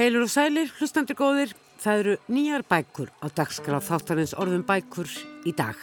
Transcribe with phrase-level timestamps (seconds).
[0.00, 5.10] Heilur og sælir, hlustandi góðir, það eru nýjar bækur á dagskraf þáttarins orðum bækur
[5.44, 5.76] í dag.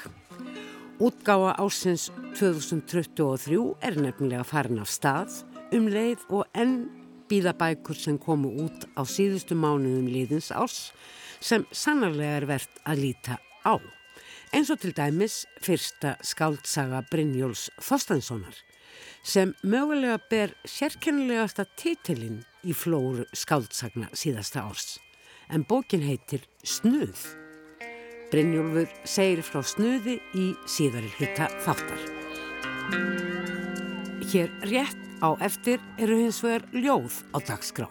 [0.98, 2.08] Útgáfa ásins
[2.40, 5.36] 2023 er nefnilega farin af stað
[5.70, 6.74] um leið og enn
[7.30, 10.80] býðabækur sem komu út á síðustu mánuðum liðins ás
[11.38, 13.38] sem sannarlega er verðt að líta
[13.70, 13.78] á.
[14.50, 18.66] Eins og til dæmis fyrsta skáldsaga Brynjóls Þorstanssonar
[19.22, 24.98] sem mögulega ber sérkennilegasta titilinn í flóru skáldsagna síðasta árs.
[25.50, 27.20] En bókin heitir Snuð.
[28.32, 32.02] Brynjólfur segir frá snuði í síðari hluta þáttar.
[34.28, 37.88] Hér rétt á eftir eru hins vegar ljóð á dagskrá.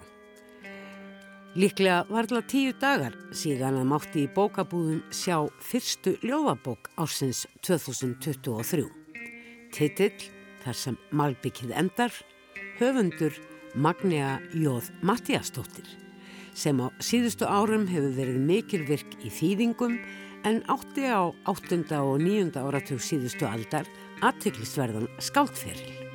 [1.57, 8.85] Líklega varðla tíu dagar síðan að mátti í bókabúðum sjá fyrstu ljóðabók ársins 2023.
[9.73, 10.29] Titill
[10.61, 12.13] þar sem Malbyggið endar,
[12.77, 13.33] höfundur
[13.77, 15.85] Magnea Jóð Mattiastóttir
[16.57, 19.99] sem á síðustu árum hefur verið mikil virk í þýðingum
[20.49, 21.85] en átti á 8.
[22.01, 22.57] og 9.
[22.57, 23.85] áratug síðustu aldar
[24.25, 26.06] aðtiklisverðan skáldferil.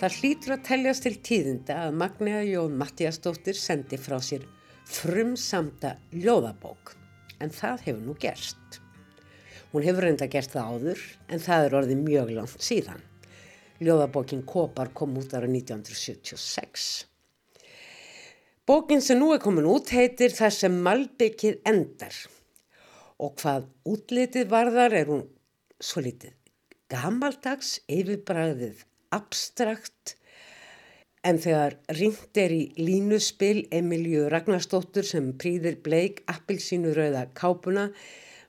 [0.00, 4.46] Það hlýtur að teljast til tíðinda að Magnea Jón Mattiastóttir sendi frá sér
[4.88, 6.94] frumsamda ljóðabók,
[7.36, 8.78] en það hefur nú gerst.
[9.74, 13.04] Hún hefur reynda gert það áður, en það er orðið mjög langt síðan.
[13.84, 16.88] Ljóðabókin Kopar kom út ára 1976.
[18.64, 22.16] Bókin sem nú er komin út heitir Það sem Malbyggið endar
[23.20, 25.26] og hvað útlitið varðar er hún
[25.76, 26.32] svo litið
[26.88, 30.16] gamaldags yfirbræðið abstrakt
[31.26, 37.90] en þegar ringt er í línuspil Emilju Ragnarstóttur sem prýðir bleik appilsínu rauða kápuna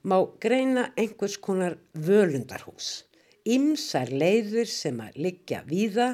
[0.07, 3.03] má greina einhvers konar völundarhús.
[3.45, 6.13] Ímsar leiðir sem að liggja víða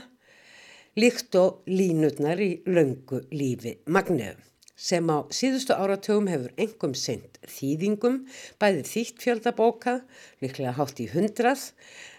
[0.97, 4.34] líkt og línutnar í löngu lífi Magneu
[4.78, 8.19] sem á síðustu áratögum hefur engum sendt þýðingum,
[8.62, 9.96] bæði þýtt fjöldabóka,
[10.41, 11.72] líklega hátt í hundrað,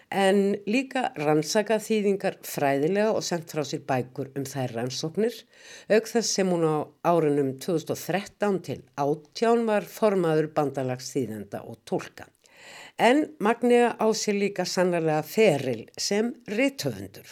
[0.09, 5.35] en líka rannsaka þýðingar fræðilega og sendt frá sér bækur um þær rannsóknir,
[5.93, 12.25] auk þess sem hún á árunum 2013 til 18 var formaður bandalags þýðenda og tólka.
[12.97, 17.29] En Magnea á sér líka sannarlega feril sem rittöfundur.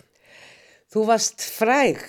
[0.88, 2.00] Þú varst fræg,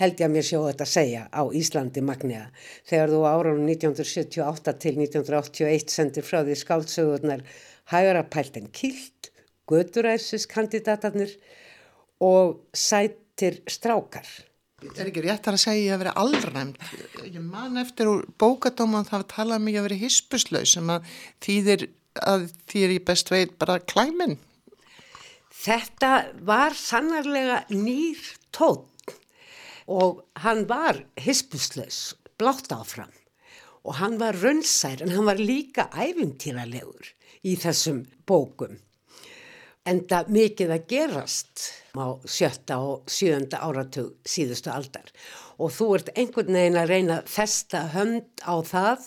[0.00, 2.46] held ég að mér sjó þetta að segja, á Íslandi Magnea,
[2.88, 7.44] þegar þú árunum 1978 til 1981 sendir frá því skáldsögurnar
[7.90, 9.29] Hægara pælt en kilt
[9.70, 11.36] göturæsiskandidatarnir
[12.20, 14.26] og sætir strákar.
[14.96, 16.78] Er ekki rétt að segja að vera allræmt.
[17.26, 21.10] Ég man eftir úr bókadóman það talaði mig um að vera hispuslaus sem að
[21.44, 21.88] þýðir
[22.26, 24.38] að þýðir í best veit bara klæminn.
[25.60, 26.12] Þetta
[26.48, 28.20] var sannarlega nýr
[28.56, 29.14] tótt
[29.90, 33.12] og hann var hispuslaus, blátt áfram
[33.84, 37.12] og hann var rönnsær en hann var líka æfintýralegur
[37.44, 38.78] í þessum bókum
[39.88, 45.08] enda mikið að gerast á sjötta og sjönda áratug síðustu aldar
[45.60, 49.06] og þú ert einhvern veginn að reyna að festa hönd á það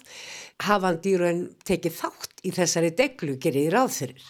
[0.64, 4.26] hafandi í raun tekið þátt í þessari deglu gerir í ráðfyrir.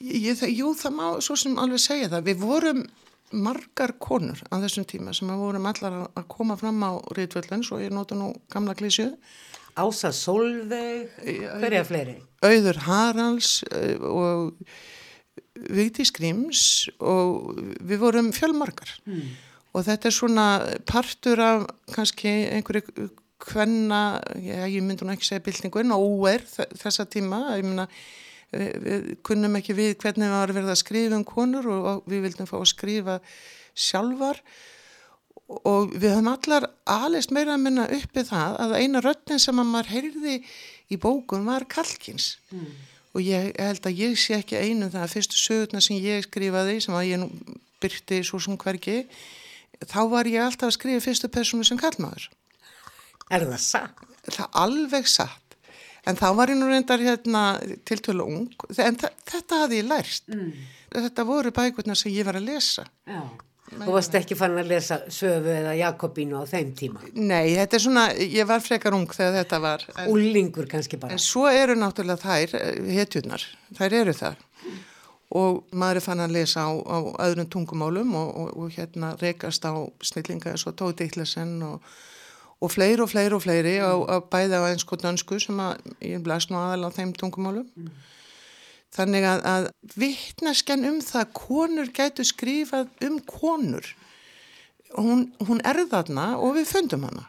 [0.00, 2.28] Jú, það má svo sem alveg segja það.
[2.30, 2.84] Við vorum
[3.30, 7.78] margar konur á þessum tíma sem að vorum allar að koma fram á Rítvöldin, svo
[7.82, 9.10] ég nota nú gamla klísju.
[9.78, 11.12] Ása Solveig,
[11.60, 12.16] hverja fleiri?
[12.42, 14.56] Auður Haralds eh, og
[15.68, 16.64] Vigdi Skrims
[16.98, 17.56] og
[17.86, 19.22] við vorum fjölmarkar mm.
[19.74, 20.46] og þetta er svona
[20.88, 27.46] partur af kannski einhverju hvenna, ég myndi nú ekki segja byltingun og óer þessa tíma,
[27.56, 27.94] ég myndi að
[28.50, 32.50] við kunnum ekki við hvernig við varum verið að skrifa um konur og, við vildum
[32.50, 33.16] fá að skrifa
[33.78, 34.40] sjálfar.
[35.66, 39.70] Og við höfum allar alist meira að minna uppi það að eina röttin sem að
[39.70, 40.34] maður heyrði
[40.90, 42.36] í bókun var kalkins.
[42.50, 42.68] Mm
[43.14, 46.78] og ég held að ég sé ekki einu það að fyrstu sögurna sem ég skrifaði
[46.84, 47.30] sem að ég nú
[47.80, 49.02] byrti svo sem hverki
[49.88, 52.28] þá var ég alltaf að skrifa fyrstu personu sem kallmaður
[53.30, 54.00] Er það satt?
[54.26, 55.54] Það er alveg satt.
[56.08, 57.42] En þá var ég nú reyndar hérna
[57.86, 60.24] tiltölu ung en þetta hafði ég lært.
[60.32, 60.50] Mm.
[60.96, 62.86] þetta voru bækurna sem ég var að lesa.
[63.06, 63.22] Já
[63.70, 67.02] Þú varst ekki fann að lesa Söfu eða Jakobínu á þeim tíma?
[67.14, 69.84] Nei, þetta er svona, ég var frekar ung þegar þetta var.
[70.10, 71.14] Úlingur kannski bara.
[71.14, 73.46] En svo eru náttúrulega þær, eh, hetjurnar,
[73.78, 74.46] þær eru það.
[75.30, 79.78] og maður fann að lesa á, á öðrum tungumálum og, og, og hérna rekast á
[80.02, 81.84] snillinga eins og Tóti Ítlesen og,
[82.58, 86.24] og fleiri og fleiri og fleiri á, á á einsku og dönsku sem að ég
[86.26, 87.68] blæst nú aðal á þeim tungumálum.
[87.78, 87.92] Mm.
[88.90, 89.66] Þannig að, að
[90.02, 93.86] vittnesken um það að konur gætu skrifað um konur,
[94.96, 97.28] hún, hún er þarna og við fundum hana.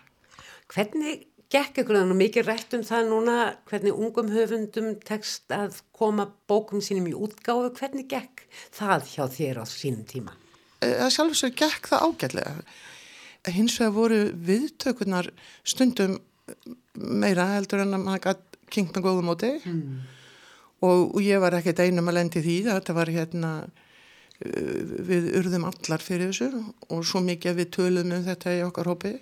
[0.71, 3.37] Hvernig gekk ykkur þannig mikið rætt um það núna
[3.69, 9.61] hvernig ungum höfundum tekst að koma bókum sínum í útgáfu hvernig gekk það hjá þér
[9.61, 10.37] á sínum tíma?
[10.81, 12.55] Það sjálfsögur gekk það ágætlega
[13.51, 15.31] hins vegar voru viðtökurnar
[15.67, 16.19] stundum
[16.95, 19.95] meira heldur en að maður gæti kynkt með góðum móti mm.
[20.81, 23.51] Og, og ég var ekkert einum að lendi því þetta var hérna
[24.41, 28.89] eh, við urðum allar fyrir þessu og svo mikið við töluðum um þetta í okkar
[28.91, 29.15] hópi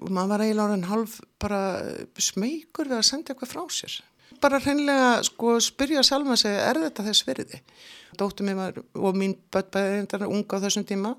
[0.00, 1.62] og maður var eiginlega orðin halv bara
[2.16, 3.96] smeykur við að senda eitthvað frá sér.
[4.40, 7.60] Bara hreinlega sko spyrja sjálf að segja er þetta þess veriði?
[8.16, 11.12] Dóttur mér var og mín bæðbæðindar unga á þessum tíma.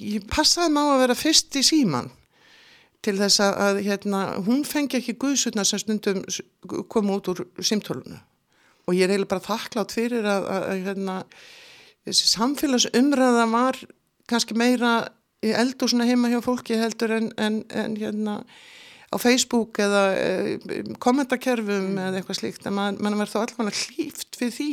[0.00, 2.08] Ég passaði má að vera fyrst í síman
[3.04, 6.24] til þess að, að hérna, hún fengi ekki guðsutna sem stundum
[6.90, 8.18] koma út úr simtólunu
[8.88, 11.16] og ég er eiginlega bara þakklátt fyrir að, að, að hérna,
[12.08, 13.80] þessi samfélagsumræða var
[14.28, 14.92] kannski meira
[15.44, 18.40] í eldur svona heima hjá fólki heldur en, en, en hérna
[19.08, 22.00] á Facebook eða e, kommentakerfum mm.
[22.08, 24.72] eða eitthvað slíkt en mann man verður þá allavega hlýft við því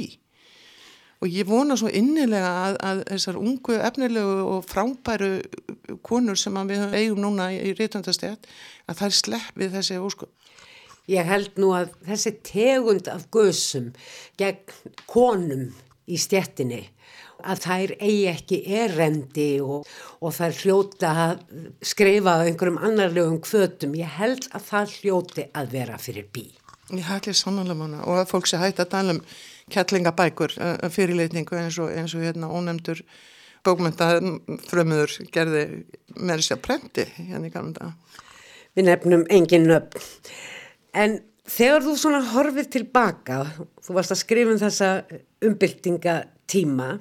[1.24, 5.32] og ég vona svo innilega að, að þessar ungu efnilegu og frábæru
[6.06, 8.50] konur sem við eigum núna í rítvöndastjætt
[8.90, 10.32] að það er slepp við þessi ósköp.
[11.12, 13.92] Ég held nú að þessi tegund af gösum
[14.40, 15.70] gegn konum
[16.10, 16.84] í stjættinni
[17.46, 19.86] að þær eigi ekki erendi og,
[20.24, 21.42] og þær hljóta að
[21.86, 23.96] skreifa einhverjum annarlegum kvötum.
[24.00, 26.48] Ég held að það hljóti að vera fyrir bí.
[26.94, 29.22] Ég hætti sannlega mánu og að fólk sé hætti að tala um
[29.74, 33.02] kettlingabækur uh, fyrirleitningu eins og, eins og hérna ónefndur
[33.66, 35.64] bókmyndafrömmuður gerði
[36.14, 37.96] með þessi að prenti hérna í kannum
[38.76, 40.04] Við nefnum engin nöfn.
[40.96, 43.44] En þegar þú svona horfið tilbaka,
[43.84, 44.90] þú varst að skrifa um þessa
[45.46, 46.18] umbyltinga
[46.50, 46.96] tíma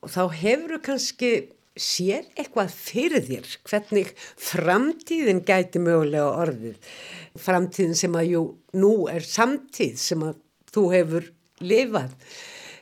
[0.00, 1.32] og þá hefur þú kannski
[1.80, 6.90] sér eitthvað fyrir þér hvernig framtíðin gæti mögulega orðið.
[7.38, 8.42] Framtíðin sem að jú
[8.80, 10.40] nú er samtíð sem að
[10.72, 11.30] þú hefur
[11.60, 12.16] lifað.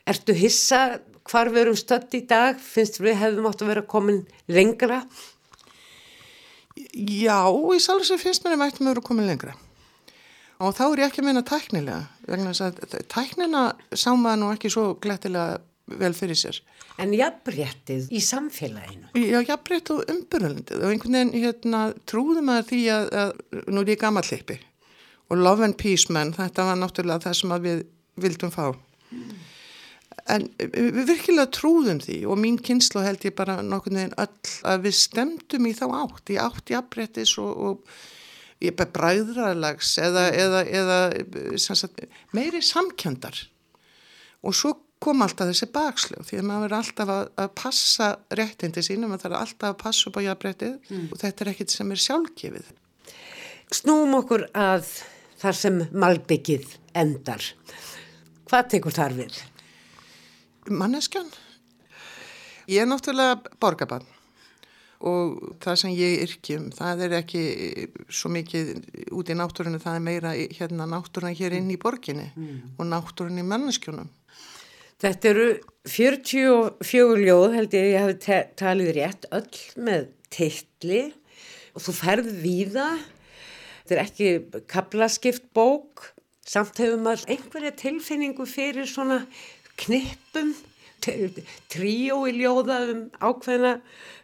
[0.08, 0.82] Ertu hissa
[1.28, 2.58] hvar við erum stödd í dag?
[2.62, 5.02] Finnst við hefum átt að vera komin lengra?
[6.94, 9.58] Já, í sem finnst mér að við ættum að vera komin lengra
[10.58, 13.64] og þá er ég ekki að meina tæknilega vegna þess að tæknina
[13.94, 15.58] sá maður nú ekki svo glettilega
[15.98, 16.58] vel fyrir sér.
[17.00, 19.12] En jafnréttið í samfélaginu?
[19.16, 23.92] Já, jafnrétt og umbyrðalindið og einhvern veginn hérna, trúðum að því að, að nú er
[23.94, 24.58] ég gammalleipi
[25.28, 27.82] og Love and Peace menn, þetta var náttúrulega það sem við
[28.18, 28.66] vildum fá.
[29.12, 29.32] Mm.
[30.28, 34.86] En við virkilega trúðum því og mín kynslu held ég bara nokkur veginn öll að
[34.88, 38.00] við stemdum í þá átt, í átt jafnréttis og, og
[38.58, 40.98] bræðralags eða, eða, eða
[41.62, 42.00] sagt,
[42.34, 43.38] meiri samkjöndar
[44.42, 48.82] og svo kom alltaf þessi baksljóð því að maður verður alltaf að, að passa réttindi
[48.82, 51.06] sínum, maður þarf alltaf að passa upp á jafnbrettið mm.
[51.12, 52.72] og þetta er ekkit sem er sjálfgefið.
[53.78, 54.90] Snúum okkur að
[55.38, 57.46] þar sem malbyggið endar.
[58.48, 59.38] Hvað tekur þar við?
[60.68, 61.30] Manneskjan.
[62.68, 64.17] Ég er náttúrulega borgabann
[64.98, 67.42] og það sem ég yrkjum, það er ekki
[68.10, 68.70] svo mikið
[69.14, 72.56] út í náttúrunni, það er meira hérna náttúrunni hér inn í borginni mm.
[72.78, 74.08] og náttúrunni í manneskjunum.
[74.98, 75.48] Þetta eru
[75.86, 81.02] 44 ljóð held ég að ég hafi talið rétt öll með teitli
[81.78, 82.88] og þú ferð víða.
[83.86, 86.08] Þetta er ekki kaplaskipt bók,
[86.42, 89.22] samt hefur maður einhverja tilfinningu fyrir svona
[89.78, 90.50] knippum,
[91.00, 93.78] tríó í ljóða um ákveðna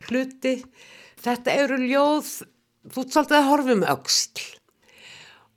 [0.09, 0.59] hluti.
[1.25, 2.35] Þetta eru ljóð,
[2.90, 4.45] þú ert svolítið að horfa um auksl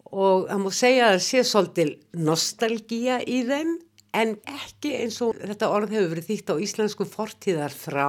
[0.08, 1.90] og það múið segja að það sé svolítið
[2.28, 3.74] nostalgíja í þeim
[4.18, 8.08] en ekki eins og þetta orð hefur verið þýtt á íslensku fortíðar frá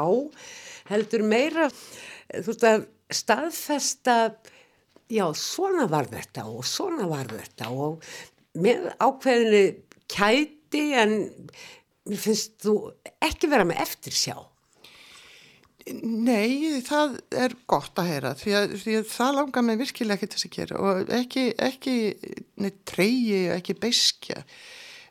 [0.88, 2.87] heldur meira þú veist að
[3.19, 4.17] staðfesta
[5.11, 8.09] já svona var þetta og svona var þetta og
[8.59, 9.65] með ákveðinu
[10.09, 11.15] kæti en
[12.09, 12.77] mér finnst þú
[13.25, 14.37] ekki vera með eftir sjá
[16.05, 20.29] Nei, það er gott að heyra því að, því að það langar mig virkilega ekki
[20.35, 21.95] þess að gera og ekki, ekki
[22.61, 24.43] neitt treyji, ekki beiskja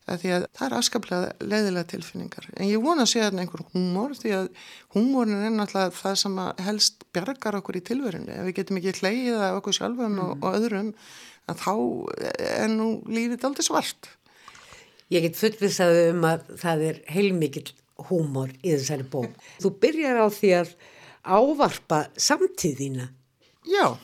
[0.07, 2.45] að því að það er afskaplega leiðilega tilfinningar.
[2.55, 4.45] En ég vona að segja þarna einhver húmor því að
[4.95, 6.37] húmorin er náttúrulega það sem
[6.67, 8.35] helst bjargar okkur í tilverinu.
[8.37, 10.21] Ef við getum ekki hleyið að okkur sjálfum mm.
[10.23, 10.93] og, og öðrum,
[11.51, 11.73] að þá
[12.45, 14.11] er nú lífið aldrei svart.
[15.13, 17.69] Ég get fullvisaði um að það er heilmikill
[18.09, 19.35] húmor í þessari bók.
[19.63, 20.73] Þú byrjar á því að
[21.27, 23.09] ávarpa samtíðina.
[23.67, 23.97] Já,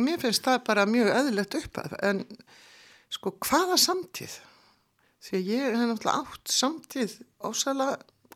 [0.00, 2.22] mér finnst það bara mjög eðlert upp að, en
[3.12, 4.38] sko hvaða samtíð?
[5.24, 7.88] Því að ég hef náttúrulega átt samtíð ásala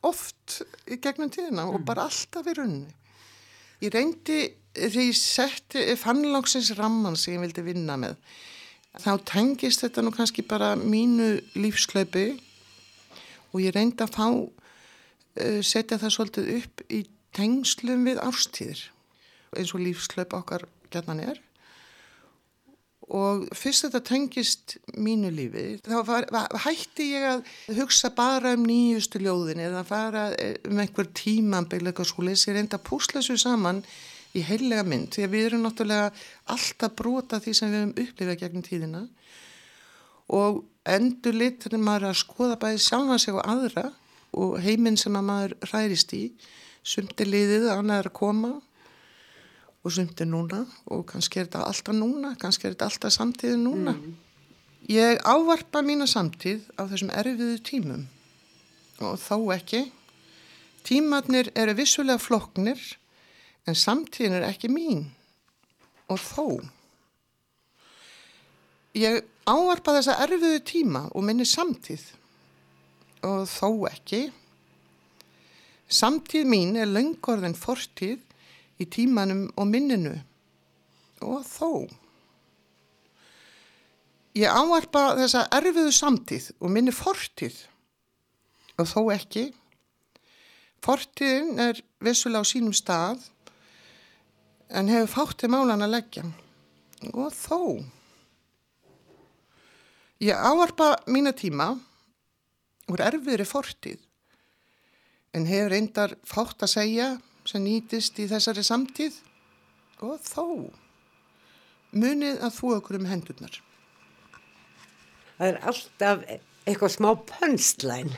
[0.02, 2.92] oft í gegnum tíðina og bara alltaf í rauninni.
[3.82, 4.40] Ég reyndi
[4.72, 8.16] því ég setti fannlangsins ramman sem ég vildi vinna með.
[9.00, 12.26] Þá tengist þetta nú kannski bara mínu lífslaupi
[13.52, 17.00] og ég reyndi að fá uh, setja það svolítið upp í
[17.32, 18.82] tengslum við árstíðir
[19.56, 21.40] eins og lífslaup okkar gætnan er.
[23.12, 27.42] Og fyrst þetta tengist mínu lífi þá var, var, hætti ég að
[27.80, 32.78] hugsa bara um nýjustu ljóðin eða fara eh, um einhver tímambeil eitthvað svo lesi reynda
[32.78, 33.82] að púsla þessu saman
[34.32, 36.10] í heilega mynd því að við erum náttúrulega
[36.54, 39.02] alltaf brota því sem við hefum upplifað gegnum tíðina
[40.32, 43.86] og endur lit þegar maður að skoða bæði sjálfa sig og aðra
[44.32, 46.24] og heiminn sem að maður hærist í
[46.82, 48.52] sumt er liðið, annað er að koma
[49.82, 53.58] og sumt er núna og kannski er þetta alltaf núna, kannski er þetta alltaf samtíði
[53.60, 53.94] núna.
[53.98, 54.16] Mm.
[54.90, 58.06] Ég ávarpa mína samtíð á þessum erfiðu tímum
[59.02, 59.84] og þó ekki.
[60.86, 62.80] Tímatnir eru vissulega floknir
[63.68, 65.04] en samtíðin er ekki mín
[66.10, 66.46] og þó.
[68.98, 72.04] Ég ávarpa þessa erfiðu tíma og minni samtíð
[73.24, 74.26] og þó ekki.
[75.92, 78.20] Samtíð mín er löngorðin fortíð
[78.82, 80.14] í tímanum og minninu
[81.22, 81.86] og þó.
[84.32, 87.58] Ég áarpa þessa erfiðu samtíð og minni fortíð
[88.80, 89.50] og þó ekki.
[90.82, 93.28] Fortíðin er vissulega á sínum stað
[94.72, 96.24] en hefur fáttið málan að leggja
[97.12, 97.58] og þó.
[100.22, 101.72] Ég áarpa mína tíma
[102.92, 104.00] úr erfiðri fortíð
[105.36, 107.08] en hefur reyndar fátt að segja
[107.48, 109.18] sem nýtist í þessari samtíð
[110.06, 110.46] og þó
[111.92, 113.58] munið að þú okkur um hendurnar.
[115.36, 118.12] Það er alltaf eitthvað smá pönslæn.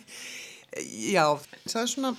[1.14, 1.36] Já,
[1.68, 2.12] það er svona,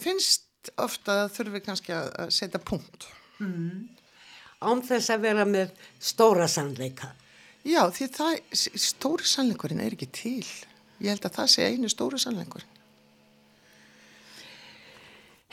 [0.00, 0.43] finnst
[0.80, 3.08] ofta að þurfi kannski að setja punkt.
[3.42, 3.88] Mm.
[4.64, 7.12] Án þess að vera með stóra sannleika.
[7.64, 10.46] Já, því það, stóri sannleikurinn er ekki til.
[11.00, 12.74] Ég held að það sé einu stóri sannleikurinn.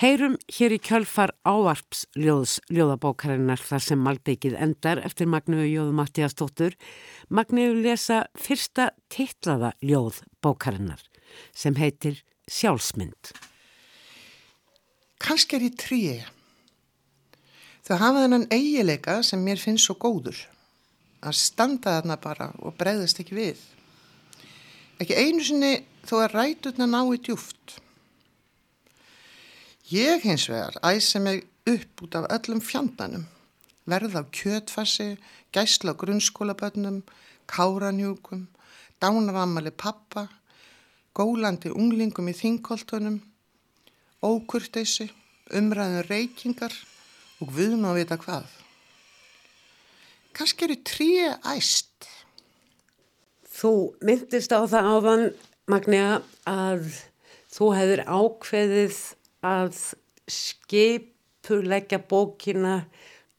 [0.01, 6.73] Heyrum hér í kjölfar ávarps ljóðs ljóðabókarinnar þar sem Malbygið endar eftir Magnúi Jóðu Mattíastóttur.
[7.29, 11.05] Magnúi lesa fyrsta titlaða ljóð bókarinnar
[11.53, 13.50] sem heitir Sjálfsmynd.
[15.21, 16.17] Kanski er ég tríi.
[17.85, 20.39] Það hafa þennan eigileika sem mér finnst svo góður.
[21.21, 23.61] Að standa þarna bara og breyðast ekki við.
[25.01, 25.71] Ekki einu sinni
[26.09, 27.77] þó að rætutna ná í djúft.
[29.91, 33.25] Ég hins vegar æsi mig upp út af öllum fjandanum,
[33.85, 35.17] verð á kjötfassi,
[35.53, 37.01] gæsla á grunnskólabönnum,
[37.45, 38.47] káranjúkum,
[39.01, 40.29] dánarammali pappa,
[41.13, 43.19] gólandi unglingum í þingkoltunum,
[44.21, 45.09] ókurteysi,
[45.57, 46.73] umræðin reykingar
[47.41, 48.49] og viðum að vita hvað.
[50.37, 52.07] Kanski eru tríu æst.
[53.51, 53.71] Þú
[54.05, 55.25] myndist á það áðan,
[55.69, 56.87] Magnea, að
[57.51, 58.99] þú hefur ákveðið
[59.45, 59.81] að
[60.31, 62.81] skipuleggja bókina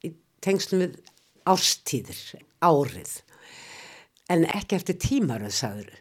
[0.04, 0.12] í
[0.44, 0.98] tengslum við
[1.48, 2.22] árstíðir,
[2.62, 3.20] árið
[4.32, 5.94] en ekki eftir tímaröð sagður.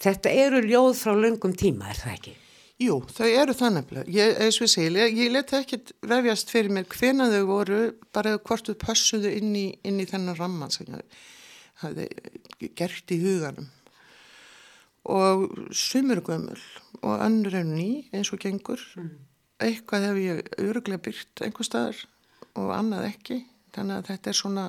[0.00, 2.34] Þetta eru ljóð frá löngum tíma, er það ekki?
[2.80, 4.12] Jú, þau eru það nefnilega.
[4.14, 7.80] Ég, eins og ég segi, ég, ég leti ekki vefjast fyrir mér hvena þau voru,
[8.14, 11.18] bara hvort þau pössuðu inn í, inn í þennan ramman sem ég
[11.82, 12.08] hafi
[12.76, 13.68] gert í huganum.
[15.10, 16.60] Og sumur gömul
[17.00, 18.80] og önnur er ný eins og gengur.
[18.96, 22.00] Mm eitthvað hef ég öruglega byrkt einhver staðar
[22.58, 23.38] og annað ekki
[23.74, 24.66] þannig að þetta er svona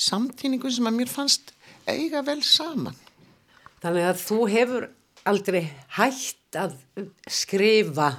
[0.00, 1.52] samtíningu sem að mér fannst
[1.88, 2.96] eiga vel saman
[3.80, 4.86] Þannig að þú hefur
[5.28, 5.64] aldrei
[5.96, 6.76] hægt að
[7.30, 8.10] skrifa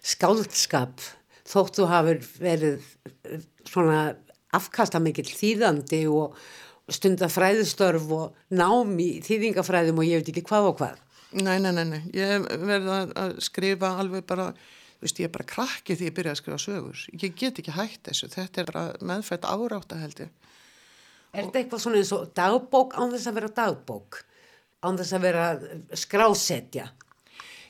[0.00, 1.02] skáldskap
[1.50, 2.86] þótt þú hafur verið
[3.68, 4.16] svona
[4.56, 6.38] afkastamikill þýðandi og
[6.90, 11.84] stunda fræðistörf og námi þýðingafræðum og ég veit ekki hvað og hvað Nei, nei, nei,
[11.86, 12.00] nei.
[12.10, 14.48] ég verði að skrifa alveg bara
[15.00, 17.02] veist, ég er bara krakki því ég byrjaði að skrifa sögur.
[17.14, 18.82] Ég get ekki hægt þessu, þetta er bara
[19.12, 20.32] meðfætt árátt að held ég.
[21.30, 24.18] Er þetta eitthvað svona eins og dagbók án þess að vera dagbók?
[24.80, 25.46] Án þess að vera
[25.98, 26.88] skrásetja?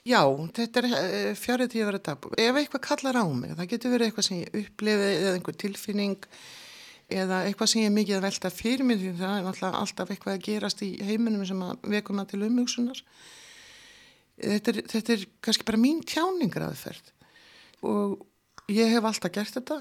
[0.06, 0.22] Já,
[0.56, 2.38] þetta er eh, fjarið til að vera dagbók.
[2.40, 6.28] Ef eitthvað kallar á mig, það getur verið eitthvað sem ég upplifið eða einhver tilfinning
[7.10, 10.12] eða eitthvað sem ég er mikið að velta fyrir mér því það er alltaf, alltaf
[10.12, 13.00] eitthvað að gerast í heiminum sem að vekum að til umhugsunar
[14.40, 17.10] þetta er, þetta er kannski bara mín tjáningar aðferð
[17.90, 19.80] og ég hef alltaf gert þetta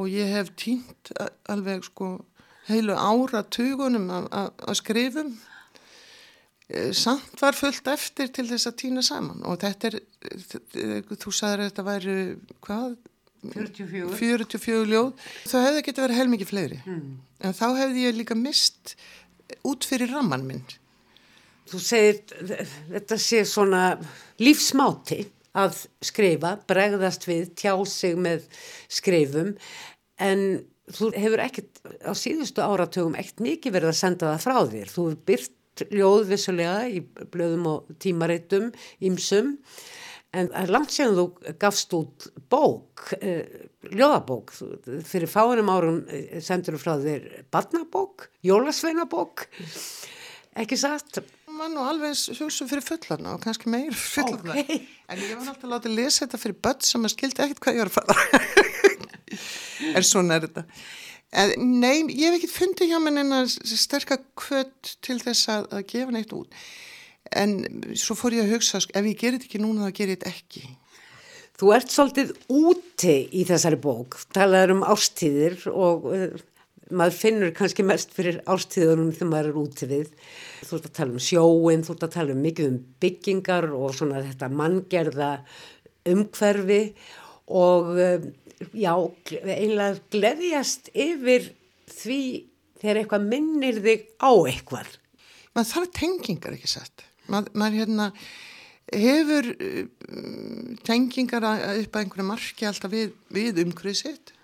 [0.00, 1.12] og ég hef týnt
[1.50, 2.14] alveg sko
[2.70, 5.34] heilu ára tugunum að skrifum
[6.94, 9.96] samt var fullt eftir til þess að týna saman og þetta er
[11.10, 12.18] þú sagður að þetta væri
[12.62, 12.92] hvað
[13.40, 14.10] 44.
[14.18, 15.12] 44 ljóð.
[15.48, 16.78] Það hefði getið verið heilmikið fleiri.
[16.84, 17.10] Mm.
[17.40, 18.94] En þá hefði ég líka mist
[19.66, 20.64] út fyrir ramman minn.
[21.70, 22.20] Þú segir
[22.90, 23.84] þetta sé svona
[24.42, 25.22] lífsmáti
[25.58, 28.44] að skrifa, bregðast við, tjá sig með
[28.92, 29.54] skrifum
[30.22, 30.44] en
[30.90, 34.92] þú hefur ekkert á síðustu áratögum ekkert mikið verið að senda það frá þér.
[34.92, 35.56] Þú hefur byrt
[35.88, 37.00] ljóð vissulega í
[37.32, 38.70] blöðum og tímareitum
[39.00, 39.56] ímsum
[40.30, 44.52] En langt séðan þú gafst út bók, eh, ljóðabók,
[45.02, 49.48] fyrir fáinum árum eh, sendur þú frá þér barnabók, jólasveinabók,
[50.54, 51.18] ekki satt?
[51.50, 54.54] Man og alveg hugsa fyrir fullarna og kannski meir fullarna.
[54.54, 54.84] Okay.
[55.10, 57.74] En ég var alltaf látið að lesa þetta fyrir börn sem að skildi ekkert hvað
[57.74, 58.44] ég var að fara.
[59.96, 60.66] en svona er þetta.
[61.30, 65.68] En, nei, ég hef ekkert fundið hjá mér en að sterka kvöld til þess að,
[65.76, 66.62] að gefa neitt út.
[67.30, 67.58] En
[67.94, 70.32] svo fór ég að hugsa ef ég gerir þetta ekki núna þá gerir ég þetta
[70.34, 70.62] ekki.
[71.60, 74.16] Þú ert svolítið úti í þessari bók.
[74.34, 76.26] Talaður um ástíðir og uh,
[76.90, 80.10] maður finnur kannski mest fyrir ástíðunum þegar maður er úti við.
[80.64, 83.94] Þú ert að tala um sjóin, þú ert að tala um mikið um byggingar og
[83.98, 85.30] svona þetta manngerða
[86.10, 86.82] umhverfi
[87.60, 88.30] og uh,
[88.76, 88.94] já,
[89.40, 91.50] einlega gleðjast yfir
[91.90, 92.22] því
[92.80, 94.90] þegar eitthvað minnir þig á eitthvað.
[95.56, 98.08] Man þarf tengingar ekki sett maður, maður hérna
[98.90, 99.80] hefur uh,
[100.86, 104.34] tengingar upp að einhverju marki alltaf við, við umhverfið sitt?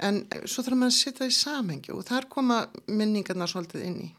[0.00, 4.10] En svo þarf maður að það í samhengi og þar koma minningarna svolítið inn í.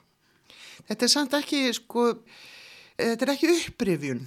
[0.89, 2.12] Þetta er samt ekki sko
[2.97, 4.23] þetta er ekki upprifjun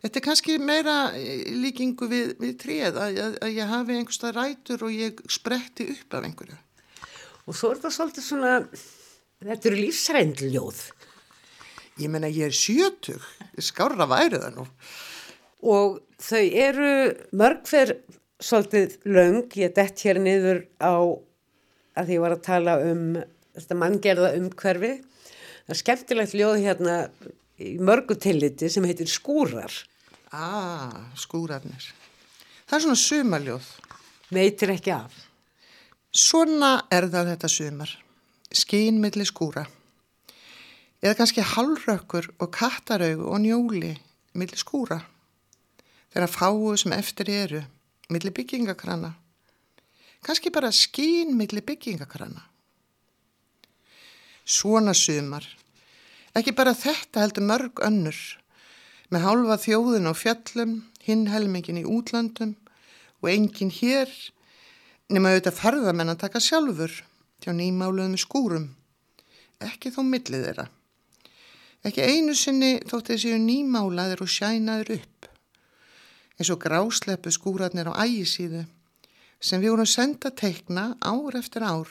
[0.00, 4.86] þetta er kannski meira líkingu við, við tríð að, að, að ég hafi einhverstað rætur
[4.86, 6.58] og ég spretti upp af einhverju
[7.46, 8.56] og svo er það svolítið svona
[9.40, 10.82] þetta eru lífsrændljóð
[12.00, 13.24] Ég menna ég er sjötug,
[13.60, 14.66] skárra værið það nú.
[15.68, 16.92] Og þau eru
[17.36, 17.98] mörg fyrir
[18.40, 20.96] svolítið laung, ég dett hér niður á
[22.00, 23.18] að ég var að tala um
[23.58, 24.94] þetta manngerða umhverfi.
[25.66, 26.96] Það er skemmtilegt ljóð hérna
[27.60, 29.72] í mörgu tilliti sem heitir skúrar.
[30.32, 31.90] Ah, skúrarnir.
[32.66, 33.72] Það er svona sumaljóð.
[34.30, 35.12] Veitir ekki af.
[36.10, 37.92] Svona er það þetta sumar.
[38.50, 39.66] Skínmiðli skúra
[41.00, 43.94] eða kannski halvrökkur og kattaraugu og njóli
[44.36, 45.00] millir skúra
[46.12, 47.62] þegar fáu sem eftir eru
[48.12, 49.14] millir byggingakrana
[50.26, 52.44] kannski bara skín millir byggingakrana
[54.44, 55.46] svona sumar
[56.38, 58.18] ekki bara þetta heldur mörg önnur.
[59.10, 62.54] Með hálfa þjóðin á fjöllum hinn helmingin í útlandum
[63.20, 64.10] og enginn hér
[65.10, 66.92] nema auðvitað ferðamenn að taka sjálfur
[67.42, 68.68] hjá nýmáluðum skúrum.
[69.60, 70.66] Ekki þó millið þeirra.
[71.84, 75.28] Ekki einu sinni þótt þessi nýmálaður og sjænaður upp,
[76.36, 78.66] eins og grásleppu skúratnir á ægisíðu
[79.40, 81.88] sem við vorum senda teikna ár eftir ár.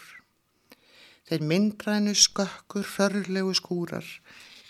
[1.27, 4.05] Þeir myndrænu skökkur förlegu skúrar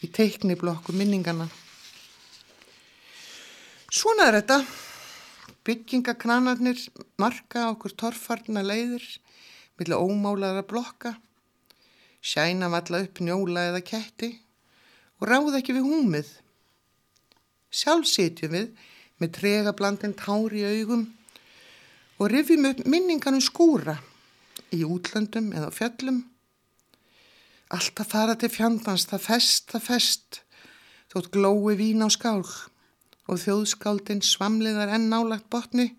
[0.02, 1.50] í teikniblokku minningana.
[3.90, 4.64] Svona er þetta.
[5.68, 6.80] Byggingakranarnir
[7.20, 9.04] marka okkur torfarna leiðir
[9.80, 11.14] millir ómálaðara blokka,
[12.22, 14.30] sjæna valla upp njóla eða ketti
[15.20, 16.32] og ráð ekki við húmið.
[17.70, 18.88] Sjálf setjum við
[19.20, 21.06] með trega blandin tár í augum
[22.20, 24.00] og rifjum upp minninganum skúra
[24.76, 26.24] í útlöndum eða fjöllum.
[27.70, 30.42] Alltaf fara til fjandans, það fest, það fest,
[31.14, 32.42] þótt glói vín á skál
[33.30, 35.92] og þjóðskáldin svamliðar enn nálagt botni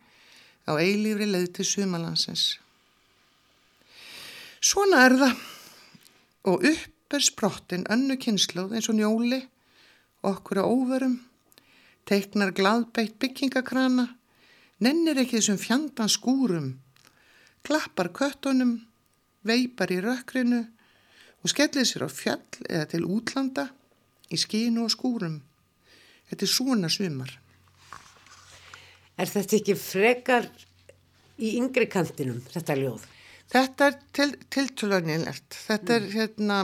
[0.66, 2.46] á eilífri leið til sumalansins.
[4.60, 5.44] Svona er það
[6.50, 9.40] og upp ber sprottin önnu kynsluð eins og njóli,
[10.22, 11.16] okkur á óverum,
[12.06, 14.06] teiknar gladbeitt byggingakrana,
[14.78, 16.68] nennir ekki þessum fjandan skúrum,
[17.66, 18.76] klappar köttunum,
[19.42, 20.62] veipar í rökkrinu
[21.40, 23.68] og skellir sér á fjall eða til útlanda
[24.30, 25.40] í skínu og skúrum.
[26.30, 27.32] Þetta er svona sumar.
[29.20, 30.46] Er þetta ekki frekar
[31.40, 33.06] í yngri kantinum, þetta ljóð?
[33.50, 35.56] Þetta er til, tiltölunilegt.
[35.66, 36.62] Þetta er hérna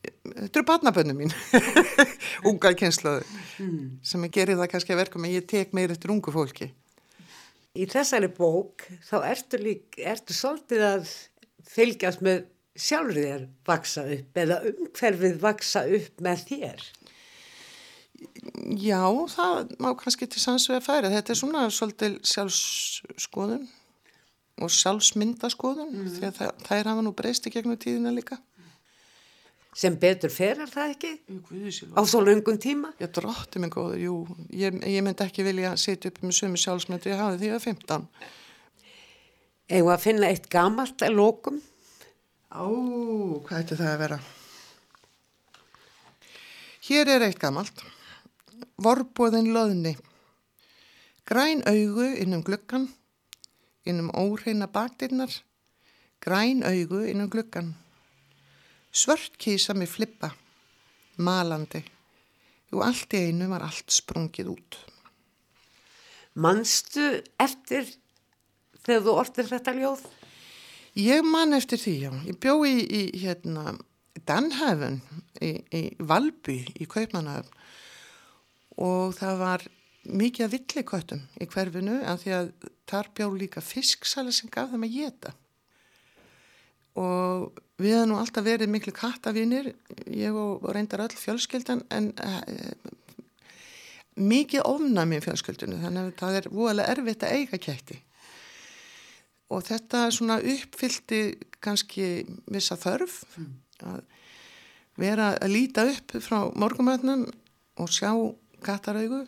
[0.00, 1.32] þetta eru barnabönnu mín
[2.48, 3.24] ungar kynslaðu
[3.60, 3.82] mm.
[4.06, 6.70] sem ég gerir það kannski að verka með ég tek meir eftir ungu fólki
[7.76, 11.12] í þessari bók þá ertu lík, ertu svolítið að
[11.70, 12.46] fylgjast með
[12.78, 16.86] sjálfur þér vaksa upp eða umhverfið vaksa upp með þér?
[18.80, 19.02] Já,
[19.32, 21.10] það má kannski til sannsvega færa.
[21.12, 23.64] Þetta er svona svolítið sjálfskoðun
[24.60, 26.10] og sjálfsmyndaskoðun mm.
[26.18, 28.36] því að það, það er hafa nú breyst í gegnum tíðina líka.
[29.80, 31.12] Sem betur fer er það ekki?
[31.94, 32.90] Á svo lungun tíma?
[33.00, 34.16] Já, drótti minn góður, jú.
[34.50, 38.08] Ég, ég myndi ekki vilja setja upp með sömu sjálfsmyndu ég hafi því að 15.
[39.70, 41.60] Eða að finna eitt gamalt að lókum?
[42.50, 44.16] Á, hvað ætti það að vera?
[46.82, 47.84] Hér er eitt gamalt.
[48.82, 49.92] Vorbóðin loðni.
[51.30, 52.88] Græn augu innum gluggan,
[53.86, 55.30] innum óreina bakdinnar,
[56.18, 57.70] græn augu innum gluggan.
[58.90, 60.34] Svört kísa með flippa,
[61.22, 61.84] malandi,
[62.74, 64.80] og allt í einu var allt sprungið út.
[66.34, 67.86] Manstu eftir
[68.82, 70.10] þegar þú orðir þetta ljóð?
[70.98, 72.10] Ég man eftir því, já.
[72.26, 73.76] Ég bjó í, í hérna,
[74.26, 75.00] Danhæfun,
[75.40, 77.58] í, í Valby, í Kaupmannhæfun
[78.80, 79.64] og það var
[80.08, 82.50] mikið að villiköttum í hverfinu en því að
[82.88, 85.34] þar bjó líka fisksala sem gaf þeim að geta.
[86.98, 89.74] Og við hefum nú alltaf verið miklu kattavinir,
[90.08, 92.72] ég og, reyndar öll fjölskyldan en e,
[94.20, 98.00] mikið ofnæmi í fjölskyldunum þannig að það er voðalega erfitt að eiga kætti
[99.50, 101.22] og þetta svona uppfyldi
[101.60, 103.50] kannski vissa þörf mm.
[103.90, 104.00] að
[105.00, 107.26] vera að líta upp frá morgumötnum
[107.80, 108.12] og sjá
[108.64, 109.24] kattaraugu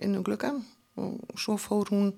[0.00, 0.62] inn um glöggan
[1.00, 2.12] og svo fór hún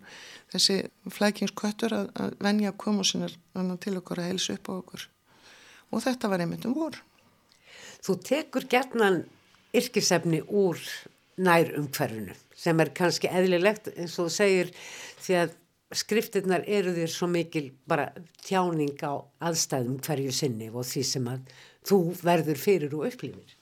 [0.52, 0.80] þessi
[1.12, 5.06] flækingsköttur að, að venja komu sinna til okkur að helsa upp á okkur.
[5.92, 6.96] Og þetta var einmitt um vor.
[8.02, 9.22] Þú tekur gerðnan
[9.76, 10.80] yrkisefni úr
[11.42, 14.72] nær umhverfinu sem er kannski eðlilegt eins og þú segir
[15.22, 15.54] því að
[15.96, 18.10] skriftirnar eru þér svo mikil bara
[18.44, 21.50] tjáning á aðstæðum hverju sinni og því sem að
[21.88, 23.56] þú verður fyrir og upplifir.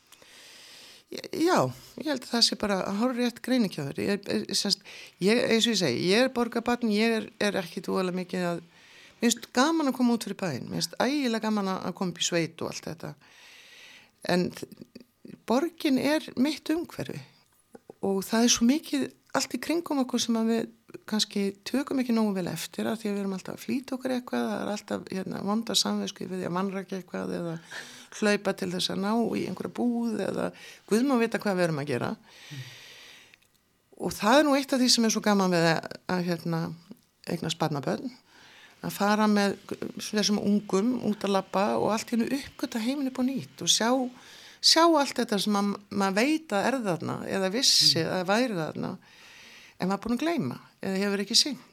[1.11, 1.67] Já,
[1.99, 3.97] ég held að það sé bara að horfa rétt greinikjáður.
[3.99, 8.61] Ég, eins og ég segi, ég er borgarbarn, ég er, er ekki dúalega mikið að,
[9.19, 12.23] mér finnst gaman að koma út fyrir bæinn, mér finnst ægilega gaman að koma upp
[12.23, 13.13] í sveit og allt þetta.
[14.31, 14.47] En
[15.51, 17.19] borgin er mitt umhverfi
[18.07, 20.71] og það er svo mikið allt í kringum okkur sem að við
[21.09, 24.15] kannski tökum ekki nógu vel eftir að því að við erum alltaf að flýta okkur
[24.17, 27.55] eitthvað það er alltaf hérna, vonda samvegsku við því að mannrækja eitthvað eða
[28.19, 30.49] hlaupa til þess að ná í einhverja búð eða
[30.91, 32.65] guðum að vita hvað við erum að gera mm.
[34.07, 36.61] og það er nú eitt af því sem er svo gaman við að, að hérna,
[37.31, 38.17] eigna spanaböðn
[38.81, 39.59] að fara með
[40.01, 43.93] þessum ungum út að lappa og allt hérna uppgötta heiminu på nýtt og sjá,
[44.59, 48.13] sjá allt þetta sem maður veit að er þarna eða vissi mm.
[48.17, 48.95] að væri þarna
[49.81, 51.71] en maður búin að gleima eða hefur ekki syngt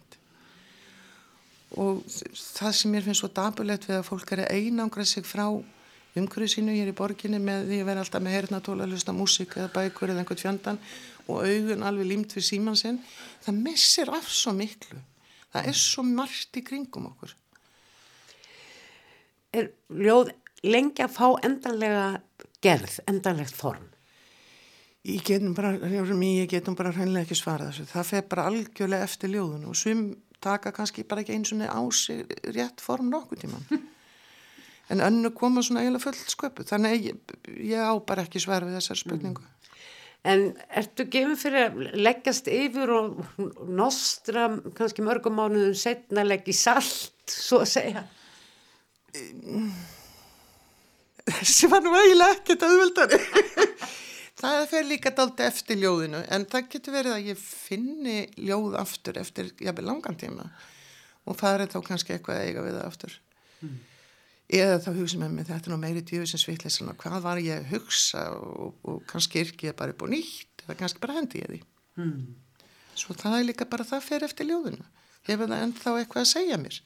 [1.78, 5.48] og það sem mér finnst svo dabulegt við að fólk er að einangra sig frá
[6.17, 9.58] umhverju sínu hér í borginni með því að vera alltaf með hernatóla að hlusta músík
[9.58, 10.80] eða bækur eða einhvern fjandan
[11.28, 13.02] og augun alveg límt við síman sinn
[13.46, 15.02] það missir af svo miklu.
[15.54, 17.36] Það er svo margt í kringum okkur.
[19.58, 20.34] Er ljóð
[20.67, 22.08] lengi að fá endanlega
[22.63, 23.86] gerð, endanlegt form?
[25.08, 27.86] Ég getum bara, ég getum bara hreinlega ekki svarað þessu.
[27.93, 30.02] Það fer bara algjörlega eftir ljóðun og svum
[30.43, 33.70] taka kannski bara ekki eins og niður á sig rétt form nokkuð tíman.
[34.88, 36.63] En önnu koma svona eiginlega fullt sköpu.
[36.63, 39.43] Þannig ég, ég á bara ekki svar við þessar spurningu.
[39.43, 39.58] Mm.
[40.32, 40.46] En
[40.80, 43.20] ertu gefið fyrir að leggjast yfir og
[43.67, 48.06] nostra kannski mörgum mánuðum setna leggja í salt, svo að segja?
[51.28, 53.22] Þessi var nú eiginlega ekkert auðvöldari.
[54.38, 59.17] Það fer líka daldi eftir ljóðinu en það getur verið að ég finni ljóð aftur
[59.17, 60.45] eftir jafnveg langan tíma
[61.28, 63.15] og það er þá kannski eitthvað að eiga við það aftur.
[63.65, 63.78] Mm.
[64.58, 67.71] Eða þá hugsa með mig þetta er nú meiri djöfisins vittleysana hvað var ég að
[67.73, 71.60] hugsa og, og kannski yrkja bara upp og nýtt eða kannski bara hendi ég því.
[71.97, 72.21] Mm.
[72.97, 74.86] Svo það er líka bara það fer eftir ljóðinu.
[75.28, 76.80] Hefur það ennþá eitthvað að segja mér?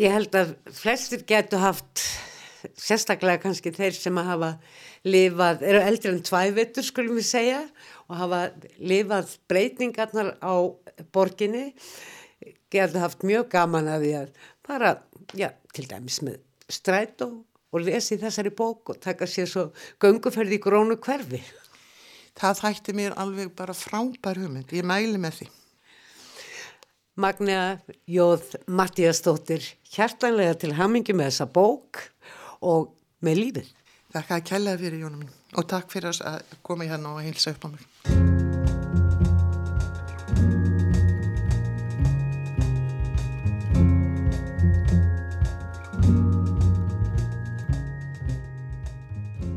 [0.00, 2.06] Ég held að flestir getur haft
[2.78, 4.50] sérstaklega kannski þeir sem að hafa
[5.06, 7.62] lifað, eru eldri en tvævettur skulum við segja
[8.06, 8.40] og hafa
[8.80, 10.54] lifað breytingarnar á
[11.14, 11.70] borginni
[12.72, 14.32] gerði haft mjög gaman að því að
[14.66, 14.94] bara,
[15.38, 16.40] já, til dæmis með
[16.72, 17.38] stræt og,
[17.72, 19.68] og lesi þessari bók og taka sér svo
[20.02, 21.42] gunguferði í grónu hverfi.
[22.36, 25.46] Það þætti mér alveg bara frábær hugmynd, ég mæli með því.
[27.16, 27.78] Magna
[28.12, 32.02] Jóð Mattíastóttir, hjartanlega til hamingi með þessa bók
[32.66, 32.92] og
[33.24, 33.72] með lífið.
[34.16, 37.22] Þakka að kella þér fyrir Jónum mín og takk fyrir að koma í hann og
[37.24, 37.84] heilsa upp á mig.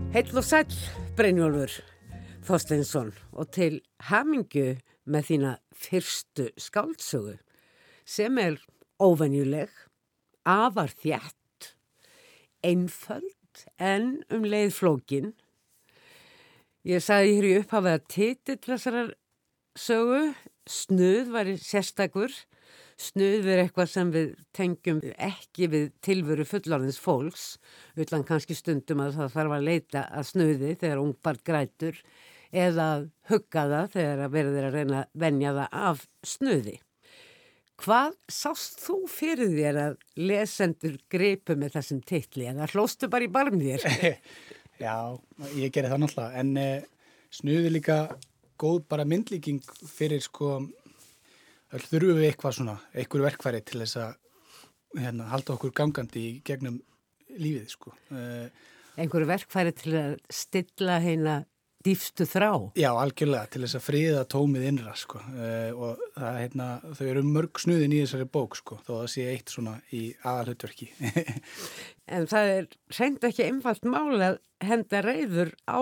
[0.09, 0.67] Heil og sæl,
[1.15, 1.77] Brynjólfur
[2.49, 3.75] Þorsteinsson og til
[4.09, 7.35] hamingu með þína fyrstu skáldsögu
[8.09, 8.57] sem er
[8.99, 9.69] óvenjuleg,
[10.49, 11.38] afar þjætt
[12.65, 15.33] einföld en um leið flókin.
[16.87, 19.13] Ég sagði hér í upphafið að titill þessar
[19.79, 20.21] sögu,
[20.69, 22.33] snuð var sérstakur
[22.99, 27.45] Snuð er eitthvað sem við tengjum ekki við tilveru fullarins fólks,
[27.95, 32.01] utan kannski stundum að það þarf að leita að snuði þegar ungbart grætur
[32.51, 32.89] eða
[33.31, 36.75] hugga það þegar að verður að reyna að venja það af snuði.
[37.79, 43.31] Hvað sást þú fyrir þér að lesendur greipu með þessum titli eða hlóstu bara í
[43.31, 43.85] barm þér?
[44.85, 44.95] Já,
[45.55, 46.87] ég gerir það náttúrulega en eh,
[47.31, 47.99] snuði líka
[48.59, 54.99] góð bara myndlíking fyrir sko öll þurfum við eitthvað svona, eitthvað verkfæri til þess að
[54.99, 56.79] hérna, halda okkur gangandi í gegnum
[57.39, 57.93] lífið sko.
[58.11, 58.49] Eh,
[58.99, 61.39] Einhverju verkfæri til að stilla heina
[61.85, 62.51] dýfstu þrá?
[62.79, 67.25] Já, algjörlega, til þess að friða tómið innra sko uh, og það, hérna, þau eru
[67.27, 70.89] mörg snuðin í þessari bók sko, þó að það sé eitt svona í aðalhutverki.
[72.15, 75.81] en það er reynd ekki einfalt máli að henda reyður á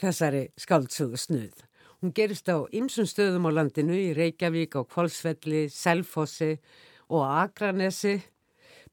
[0.00, 1.64] þessari skáldsögu snuð.
[2.02, 6.58] Hún gerist á ymsum stöðum á landinu í Reykjavík, á Kvolsvelli, Selfossi
[7.08, 8.18] og Akranesi.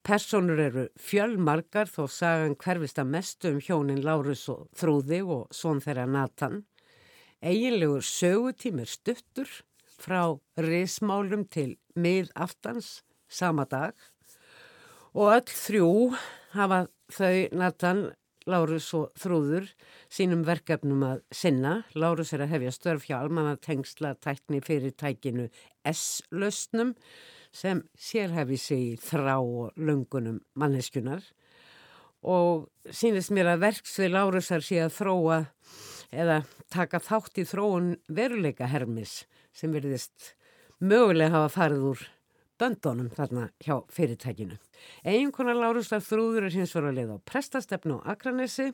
[0.02, 5.82] Personur eru fjölmarkar þó sagan hverfist að mestu um hjónin Lárus og Þrúði og svon
[5.84, 6.64] þeirra Nathan.
[7.42, 9.52] Eginlegur sögutímir stuttur
[10.02, 13.94] frá rismálum til miðaftans sama dag
[15.14, 15.92] og öll þrjú
[16.56, 18.02] hafa þau Nathan
[18.50, 19.68] Lárus og Þrúður
[20.10, 21.76] sínum verkefnum að sinna.
[21.94, 25.46] Lárus er að hefja störf hjá almanna tengsla tækni fyrirtækinu
[25.94, 26.96] S-löstnum
[27.52, 31.24] sem sérhefi sig í þrá og lungunum manneskunar
[32.22, 35.40] og sínist mér að verksvið Lárusar sé að þróa
[36.12, 39.24] eða taka þátt í þróun veruleika hermis
[39.56, 40.34] sem verðist
[40.80, 42.06] mögulega hafa farið úr
[42.62, 44.58] böndunum þarna hjá fyrirtækinu.
[45.08, 48.67] Einkonar Lárustar Þrúður er hins veru að leiða á prestastefnu á Akranesi.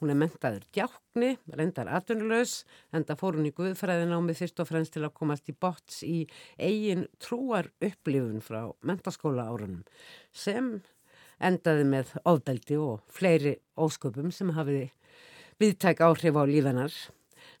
[0.00, 4.68] Hún er mentaður djákni, reyndar atvinnulegs, enda fór hún í Guðfræðin á mig fyrst og
[4.68, 6.26] fremst til að komast í bots í
[6.60, 9.86] eigin trúar upplifun frá mentaskóla árunum
[10.32, 10.76] sem
[11.40, 14.90] endaði með ofbeldi og fleiri ósköpum sem hafiði
[15.60, 16.92] viðtæk áhrif á líðanar.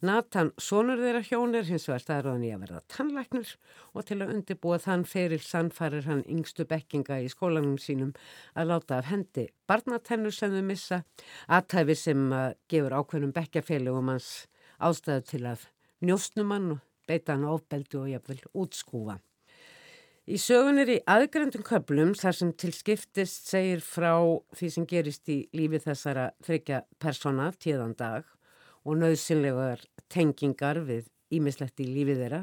[0.00, 3.50] Nathan, sonur þeirra hjónir, hins vegar staðröðan í að verða tannlæknur
[3.92, 8.14] og til að undirbúa þann feril sannfærir hann yngstu bekkinga í skólanum sínum
[8.56, 11.02] að láta af hendi barnatennur sem þau missa,
[11.52, 14.30] aðtæfi sem að gefur ákveðnum bekkjafélugum hans
[14.80, 15.68] ástæðu til að
[16.00, 19.20] njóstnum hann og beita hann ofbeldu og jafnvel útskúfa.
[20.24, 24.14] Í sögunir í aðgrendum köplum þar sem til skiptist segir frá
[24.56, 28.24] því sem gerist í lífi þessara þryggja persona tíðan dag
[28.84, 32.42] og nöðsynlegar tengingar við ímislegt í lífið þeirra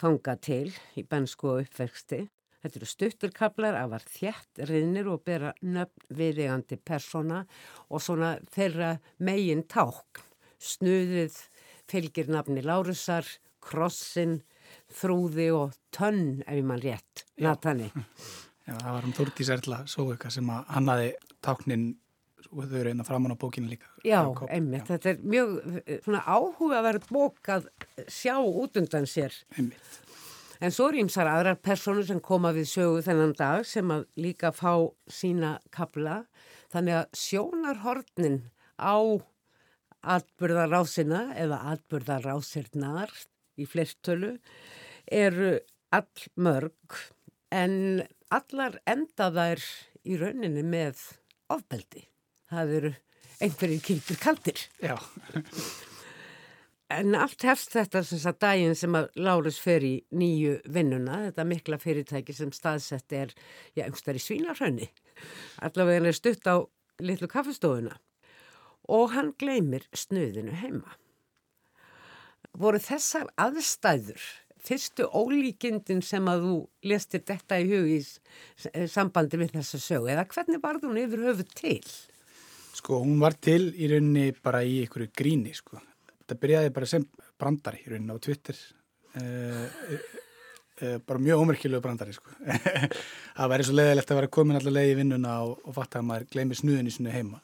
[0.00, 2.26] þanga til í bensku og uppverksti.
[2.62, 7.42] Þetta eru stutturkablar að þjætt riðnir og bera nöfn viðegandi persóna
[7.90, 10.22] og svona þeirra megin ták.
[10.62, 11.40] Snuðið
[11.90, 13.26] fylgir nafni Lárusar,
[13.62, 14.40] Krossin,
[14.94, 17.90] Þrúði og Tönn ef ég mann rétt, Natani.
[18.66, 21.08] Já, það var um Þúrtís Erla Sóvika sem að hannaði
[21.42, 21.88] táknin
[22.52, 23.88] og þau eru einna framann á bókinu líka.
[24.04, 24.20] Já,
[24.52, 24.86] einmitt.
[24.90, 25.52] Þetta er mjög
[26.04, 27.68] svona, áhuga að vera bók að
[28.12, 29.36] sjá út undan sér.
[29.56, 29.98] Einmitt.
[30.62, 34.52] En svo er ímsar aðrar personur sem koma við sögu þennan dag sem að líka
[34.54, 34.76] fá
[35.10, 36.20] sína kabla.
[36.70, 38.38] Þannig að sjónarhornin
[38.78, 38.96] á
[40.14, 43.10] atbyrðarásina eða atbyrðarásirnar
[43.58, 44.36] í flertölu
[45.10, 45.56] eru
[45.92, 47.00] all mörg
[47.52, 49.66] en allar enda þær
[50.08, 51.02] í rauninni með
[51.52, 52.06] ofbeldi
[52.52, 52.92] það eru
[53.42, 54.66] einhverjir kýldur kaldir.
[54.82, 54.96] Já.
[56.92, 61.46] En allt hefst þetta sem að daginn sem að Lárus fer í nýju vinnuna, þetta
[61.48, 63.32] mikla fyrirtæki sem staðsett er,
[63.72, 64.88] já, einhverstað í svínarhönni,
[65.64, 66.60] allavega hann er stutt á
[67.00, 67.96] litlu kaffestofuna
[68.92, 70.98] og hann gleymir snuðinu heima.
[72.58, 74.20] Voru þessar aðstæður,
[74.60, 76.56] fyrstu ólíkindin sem að þú
[76.92, 78.00] lestir þetta í hug í
[78.90, 81.78] sambandi við þessa sögu, eða hvernig var þú nefnir höfu til?
[82.72, 85.80] Sko, hún var til í rauninni bara í einhverju gríni, sko.
[86.24, 87.04] Það byrjaði bara sem
[87.40, 88.58] brandari í rauninni á Twitter.
[89.12, 89.66] Uh,
[90.80, 92.32] uh, bara mjög ómerkilegu brandari, sko.
[93.36, 96.08] það væri svo leiðilegt að vera komin allar leið í vinnuna og, og fatta að
[96.08, 97.42] maður gleymi snuðin í snu heima.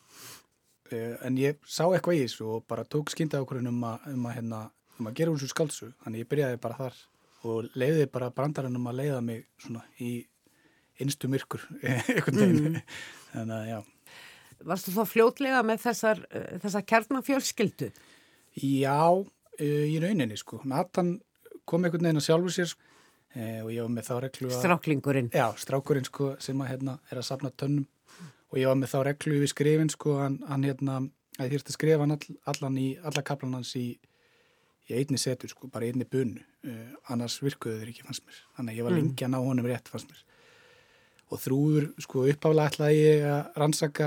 [0.89, 4.25] Uh, en ég sá eitthvað í þessu og bara tók skynda ákvörðun um að, um
[4.31, 4.65] að, hérna,
[4.97, 5.91] um að gera hún svo skálsu.
[6.07, 6.99] Þannig ég byrjaði bara þar
[7.49, 10.17] og leiði bara brandarinn um að leiða mig svona í
[10.99, 12.81] innstu myrkur, einhvern veginn.
[12.81, 12.99] Mm.
[13.37, 13.98] Þannig að, já.
[14.67, 17.91] Varstu þá fljótlega með þessar, uh, þessar kjarnafjölskyldu?
[18.63, 20.61] Já, uh, í rauninni sko.
[20.69, 21.19] Nathan
[21.69, 24.59] kom einhvern veginn að sjálfu sér uh, og ég var með þá reglu að...
[24.63, 25.31] Stráklingurinn.
[25.37, 27.87] Já, strákurinn sko sem að hérna er að sapna tönnum
[28.49, 31.01] og ég var með þá reglu við skrifin sko, hann, hann hérna,
[31.39, 33.87] að þýrst að skrifa all, allan í, alla kaplan hans í,
[34.89, 38.39] í einni setur sko, bara í einni bunnu, uh, annars virkuðu þeir ekki fannst mér,
[38.57, 39.03] þannig að ég var Mm.
[39.03, 40.25] lengi að ná honum rétt fannst mér
[41.29, 44.07] og þrúður sko uppálega ætlaði ég að rannsaka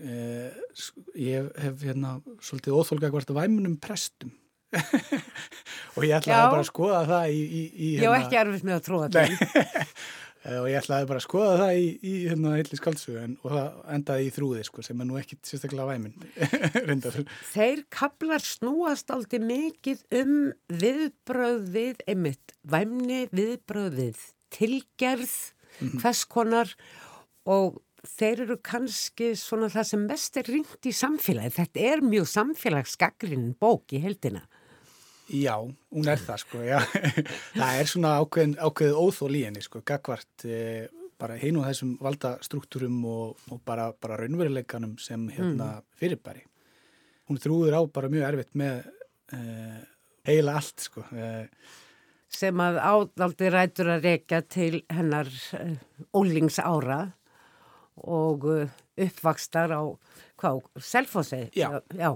[0.00, 0.82] uh,
[1.20, 4.34] ég hef hérna svolítið óþólka hvort að væmunum prestum
[5.96, 6.50] og ég ætlaði Já.
[6.50, 9.26] bara að skoða það í, í, í Ég var ekki erfitt með að Nei.
[9.32, 9.84] þetta.
[10.46, 13.50] Eh, og ég ætlaði bara að skoða það í, í hérna heilli skaldsögu en, og
[13.50, 16.14] það endaði í þrúði sko, sem er nú ekki sérstaklega væminn
[16.86, 17.16] reyndar.
[17.50, 20.36] Þeir kaplar snúast aldrei mikið um
[20.70, 24.22] viðbröð við, einmitt, væmni viðbröð við
[24.54, 25.34] tilgerð,
[25.98, 26.70] hvers konar
[27.42, 31.54] og þeir eru kannski svona það sem mest er ringt í samfélagi.
[31.58, 34.44] Þetta er mjög samfélagsgagrinn bók í heldina.
[35.26, 36.78] Já, hún er það sko, já.
[37.60, 40.86] það er svona ákveðin, ákveðið óþól í henni sko, gagvart eh,
[41.18, 46.44] bara heinu þessum valdastruktúrum og, og bara, bara raunveruleikanum sem hérna fyrirbæri.
[47.26, 48.86] Hún þrúður á bara mjög erfitt með
[49.34, 49.82] eh,
[50.30, 51.02] heila allt sko.
[51.10, 51.50] Eh,
[52.36, 55.30] sem að ádaldi rætur að rekja til hennar
[56.14, 57.00] ólingsára
[58.04, 59.82] og uh, uppvakstar á,
[60.40, 61.42] hvað, Selfossi?
[61.56, 61.68] Já.
[61.96, 62.10] Já,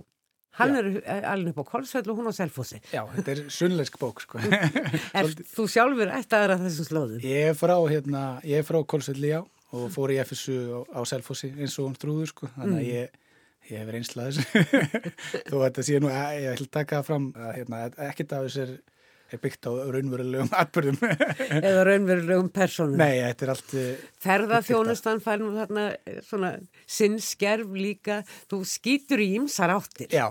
[0.61, 0.81] hann Já.
[0.81, 2.81] er uh, alveg upp á Kolsveld og hún á Selfossi.
[2.93, 4.43] já, þetta er sunnleisk bók sko.
[5.19, 7.25] Er þú sjálfur ættaður að þessum slóðum?
[7.25, 9.41] Ég er frá, hérna, ég er frá Kolsvelli já
[9.71, 13.19] og fór í FSU á, á Selfossi eins og hún trúður sko, þannig að ég,
[13.71, 14.65] ég hef reynslað þessu.
[15.51, 18.49] Þó að þetta sé nú, að, ég ætla að taka fram að hérna, ekkert af
[18.49, 18.67] þessu
[19.31, 20.99] er, er byggt á raunverulegum atbyrðum.
[21.61, 22.97] Eða raunverulegum personum?
[23.01, 26.53] Nei, þetta er allt, eh, Ferðaþjónustan fær nú þarna eh, svona
[26.91, 30.11] sinnskerf líka, þú skýtur í ýmsar áttir.
[30.11, 30.27] já,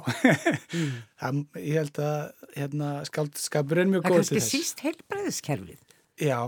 [1.21, 4.55] það, ég held að hérna, skáldskapur er mjög Það er góð kannski til þess.
[4.57, 5.85] síst heilbreiðiskerfið.
[6.19, 6.39] Já,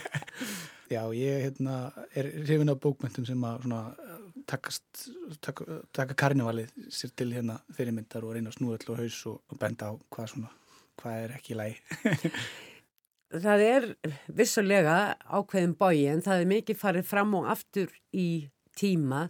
[0.94, 1.80] já, ég hérna,
[2.16, 3.82] er hrifin af bókmyndum sem að svona,
[4.48, 5.02] takast,
[5.44, 9.36] taka, taka karnivalið sér til hérna fyrirmyndar og reyna að snúa öll og haus og,
[9.52, 10.50] og benda á hvað, svona,
[11.00, 11.78] hvað er ekki lagi.
[13.30, 13.84] Það er
[14.34, 14.94] vissulega
[15.30, 19.28] ákveðin bói en það er mikið farið fram og aftur í tíma.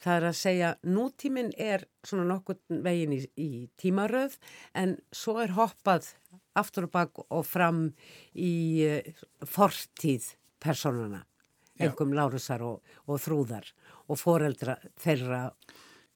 [0.00, 4.38] Það er að segja nútíminn er svona nokkur veginn í, í tímaröð
[4.72, 6.08] en svo er hoppað
[6.56, 7.82] aftur og bak og fram
[8.32, 8.54] í
[8.88, 11.26] uh, fortíð personana,
[11.76, 11.90] Já.
[11.90, 13.68] einhverjum Lárusar og, og Þrúðar
[14.08, 15.42] og foreldra þeirra.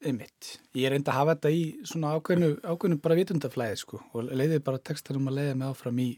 [0.01, 0.55] Einmitt.
[0.73, 4.61] Ég er reynd að hafa þetta í svona ákveðnu, ákveðnu bara vitundaflæði sko og leiði
[4.65, 6.09] bara textanum að leiða mig áfram í,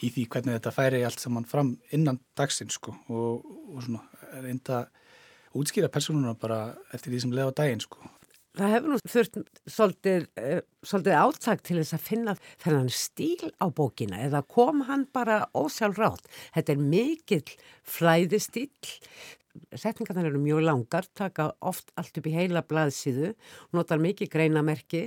[0.00, 4.72] í því hvernig þetta færi allt saman fram innan dagsins sko og, og svona reynd
[4.72, 4.88] að
[5.60, 6.60] útskýra persónuna bara
[6.96, 8.08] eftir því sem leiða á daginn sko.
[8.54, 13.66] Það hefur nú þurft svolítið, uh, svolítið áttak til þess að finna þennan stíl á
[13.66, 16.28] bókina eða kom hann bara ósjálfrátt.
[16.54, 18.70] Þetta er mikill flæðistíl,
[19.78, 23.34] setningarnar eru mjög langar, taka oft allt upp í heila blaðsíðu,
[23.74, 25.04] notar mikið greinamerki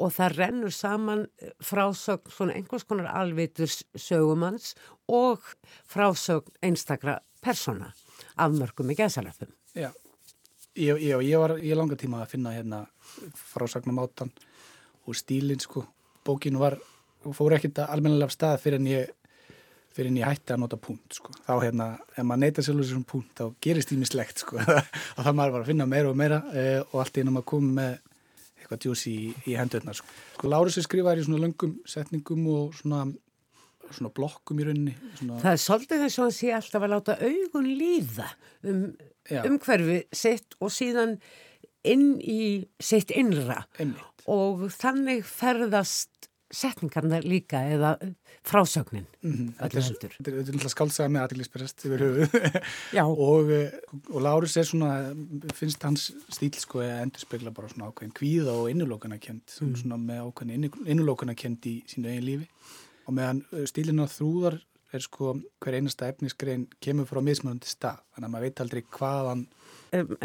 [0.00, 1.26] og það rennur saman
[1.62, 4.72] frásögn svona einhvers konar alviturs sögumanns
[5.10, 5.44] og
[5.90, 7.92] frásögn einstakra persóna
[8.36, 9.50] afmörkum í gæsalöfum.
[9.74, 9.90] Já,
[10.76, 12.84] ég, ég, ég var í langa tíma að finna hérna
[13.52, 14.32] frásagnamátan
[15.06, 15.84] og stílinn sko.
[16.22, 16.78] Bókin var,
[17.34, 19.10] fór ekkert almennilega af stað fyrir en ég
[19.96, 21.34] fyrir en ég hætti að nota punkt sko.
[21.46, 24.62] Þá hérna, ef maður neyta sjálfur þessum punkt þá gerist því mislegt sko.
[25.16, 27.46] að það maður var að finna meira og meira eh, og allt í ennum að
[27.52, 27.92] koma með
[28.62, 29.16] eitthvað djús í,
[29.50, 30.16] í hendurnar sko.
[30.38, 33.04] sko Lárus er skrifaður í svona löngum setningum og svona,
[33.90, 34.96] svona blokkum í rauninni.
[35.20, 38.28] Svona, Það er svolítið þess að hann sé alltaf að láta augun líða
[38.68, 38.84] um
[39.42, 41.16] umhverfi sitt og síðan
[41.86, 42.42] inn í
[42.82, 44.24] sitt innra einmitt.
[44.30, 47.94] og þannig ferðast setningarna líka eða
[48.46, 50.12] frásögnin Mm heldur.
[50.18, 52.34] Þetta er náttúrulega skálsaða með aðeinsperest yfir höfuð.
[53.26, 53.76] Og, eh,
[54.10, 55.12] og Lárus er svona,
[55.56, 59.72] finnst hans stíl sko að endur spekla bara svona ákveðin kvíða og innulókunarkend, mm.
[59.80, 62.50] svona með ákveðin innulókunarkend í sínu eigin lífi.
[63.06, 64.60] Og meðan eh, stílinn á þrúðar
[64.92, 69.46] er sko hver einasta efnisgrein kemur frá mismunandi stað, þannig að maður veit aldrei hvaðan,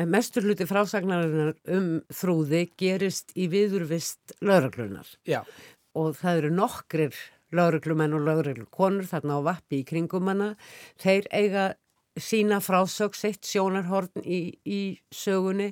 [0.07, 5.41] mestur hluti frásagnarinnar um þrúði gerist í viðurvist lauraglunar já,
[5.97, 7.17] og það eru nokkrir
[7.55, 10.53] lauruglumenn og lauruglukonur þarna á vappi í kringum hana.
[11.01, 11.67] Þeir eiga
[12.17, 14.81] sína frásög sitt sjónarhorn í, í
[15.13, 15.71] sögunni.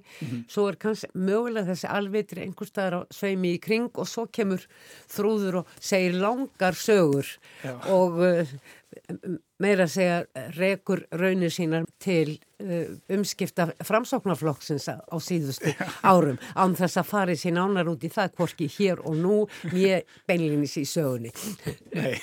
[0.52, 4.66] Svo er kannski mögulega þessi alvitri einhver staðar á sveimi í kring og svo kemur
[5.12, 7.30] þrúður og segir langar sögur
[7.64, 7.76] Já.
[7.90, 8.56] og uh,
[9.62, 15.74] meira að segja rekur raunir sínar til uh, umskipta framsóknarflokksins á síðustu
[16.04, 19.42] árum án þess að fari sín ánar út í það hvorki hér og nú
[19.76, 21.34] ég beinlinis í sögunni.
[21.96, 22.16] Nei.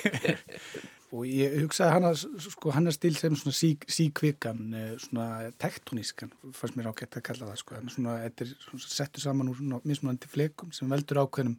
[1.13, 6.79] og ég hugsaði hana, sko, hana stíl sem svona sí, síkvikan, eh, svona tektonískan, fannst
[6.79, 9.81] mér ágætt að kalla það, sko, en svona, þetta er svona settur saman úr svona
[9.85, 11.59] mismunandi flekum sem veldur ákveðnum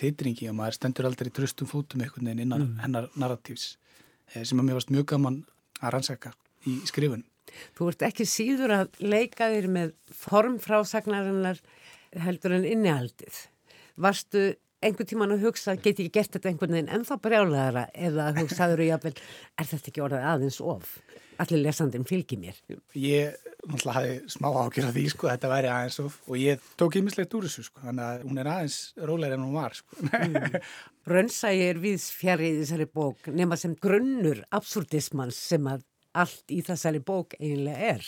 [0.00, 3.85] titringi og maður stendur aldrei tröstum fótum einhvern veginn innan hennar narratífs eh,
[4.34, 5.40] sem að mér varst mjög gaman
[5.80, 6.34] að rannsaka
[6.66, 7.24] í skrifunum.
[7.76, 9.92] Þú ert ekki síður að leika þér með
[10.24, 11.60] formfrásagnarinnar
[12.26, 13.42] heldur en innihaldið.
[13.96, 14.46] Varstu
[14.84, 18.90] einhvern tíman að hugsa, get ég gert þetta einhvern veginn ennþá brjálæðara eða hugsaður og
[18.90, 19.14] jáfnvel,
[19.56, 20.98] er þetta ekki orðið aðeins of?
[21.42, 22.58] Allir lesandinn fylgir mér.
[22.96, 23.34] Ég
[23.66, 27.34] náttúrulega hafði smá ágjör af því sko, þetta væri aðeins of og ég tók ímislegt
[27.36, 28.78] úr þessu sko, þannig að hún er aðeins
[29.10, 29.98] rólegri en hún var sko.
[31.06, 35.84] Rönnsægi er við fjari í þessari bók nema sem grunnur absurdismans sem að
[36.16, 38.06] allt í þessari bók eiginlega er.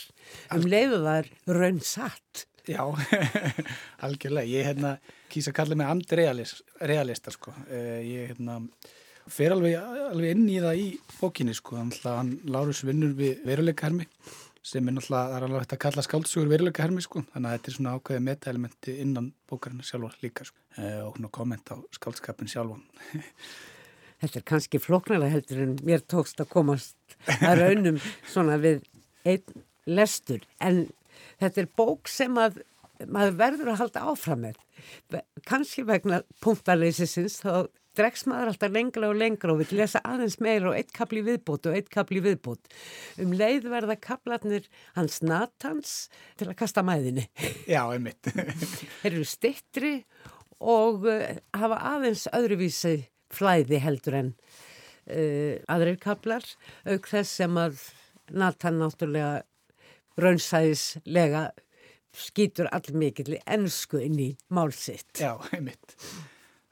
[0.55, 2.45] Um leiðu er rönnsatt.
[2.69, 2.81] Já,
[4.05, 4.49] algjörlega.
[4.49, 4.95] Ég hérna
[5.31, 7.53] kýsa að kalla mig andrealist, realista sko.
[7.69, 8.59] Eh, Ég hérna
[9.33, 9.75] fer alveg,
[10.09, 10.85] alveg inn í það í
[11.19, 11.77] bókinni sko.
[11.79, 14.07] Þannig að hann Lárus vinnur við veruleika hermi
[14.69, 17.23] sem er náttúrulega, það er alveg hægt að kalla skáldsögur veruleika hermi sko.
[17.33, 20.59] Þannig að þetta er svona ákveðið metaelementi innan bókarinn sjálfa líka sko.
[20.77, 22.83] Eh, Og komment á skáldskapin sjálfan.
[24.19, 26.97] Þetta er kannski flóknara heldur en mér tókst að komast
[27.39, 28.81] að raunum svona við
[29.23, 30.43] einn lestur.
[30.59, 30.89] En
[31.39, 32.59] þetta er bók sem að
[33.07, 34.59] maður verður að halda áfram með.
[35.47, 40.71] Kannski vegna punktaleysisins þá dregst maður alltaf lengra og lengra og vil lesa aðeins meira
[40.71, 42.69] og eitt kapli viðbót og eitt kapli viðbót.
[43.21, 44.67] Um leið verða kaplarnir
[44.97, 45.93] hans Natans
[46.39, 47.27] til að kasta mæðinni.
[47.73, 48.31] Já, einmitt.
[49.01, 49.93] Þeir eru stittri
[50.59, 51.23] og uh,
[51.55, 52.97] hafa aðeins öðruvísi
[53.33, 56.45] flæði heldur en uh, aðrir kaplar
[56.89, 57.81] auk þess sem að
[58.29, 59.39] Nathan náttúrulega
[60.19, 61.49] raunsæðislega
[62.15, 65.21] skýtur allmikill ennsku inn í málsitt.
[65.21, 65.95] Já, einmitt.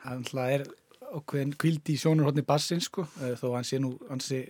[0.04, 0.68] Náttúrulega er
[1.16, 4.42] ákveðin kvildi í sjónurhóttni bassin sko, eh, þó hann sé nú hansi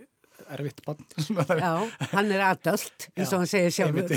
[0.53, 1.01] erfitt bann.
[1.63, 1.73] Já,
[2.13, 4.13] hann er adult, eins og hann segir sjálfur.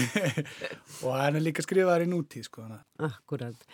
[1.06, 2.66] og hann er líka skrifaðar í nútíð sko.
[3.06, 3.68] Akkurat.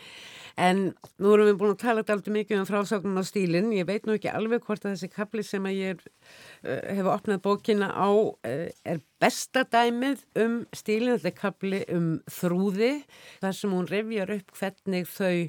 [0.57, 0.87] En
[1.21, 3.75] nú erum við búin að tala alltaf mikið um frásögnun á stílinn.
[3.77, 7.43] Ég veit nú ekki alveg hvort að þessi kapli sem að ég uh, hef opnað
[7.45, 8.33] bókina á uh,
[8.89, 11.19] er besta dæmið um stílinn.
[11.19, 12.93] Þetta er kapli um þrúði
[13.43, 15.49] þar sem hún revjar upp hvernig þau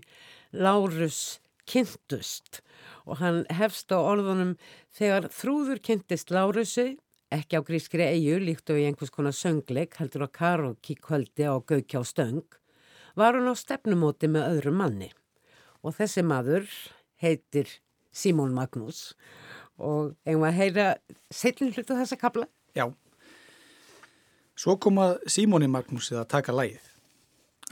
[0.58, 1.22] Lárus
[1.68, 2.62] kynntust
[3.08, 4.56] og hann hefst á orðunum
[4.96, 6.98] þegar þrúður kynntist Lárusi
[7.34, 11.56] ekki á grískri eigu líkt og í einhvers konar söngleik heldur á karaoke kvöldi á
[11.60, 12.46] Gaukjá stöng
[13.18, 15.10] var hún á stefnumóti með öðrum manni
[15.84, 16.68] og þessi maður
[17.24, 17.72] heitir
[18.14, 19.14] Símón Magnús
[19.78, 20.88] og eigum að heyra
[21.34, 22.48] seitlinn hlutu þessa kapla?
[22.74, 22.90] Já.
[24.58, 26.86] Svo kom að Símóni Magnúsið að taka lægið.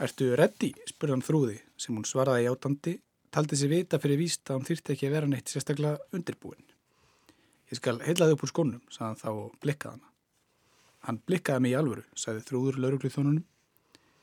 [0.02, 0.70] Ertu reddi?
[0.86, 2.94] spurði hann þrúði sem hún svaraði játandi,
[3.36, 6.62] taldi sér vita fyrir víst að hún þyrti ekki að vera neitt sérstaklega undirbúin.
[7.68, 10.12] Ég skal heilaði upp úr skónum, sagði hann þá og blikkaði hana.
[11.04, 13.44] Hann blikkaði mig í alvöru, sagði þrúður lauruglu þónunum.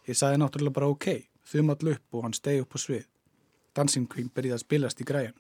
[0.09, 1.07] Ég sagði náttúrulega bara ok,
[1.45, 3.05] þum all upp og hann stegi upp á svið.
[3.77, 5.37] Dancing Queen byrjaði að spilast í græjan.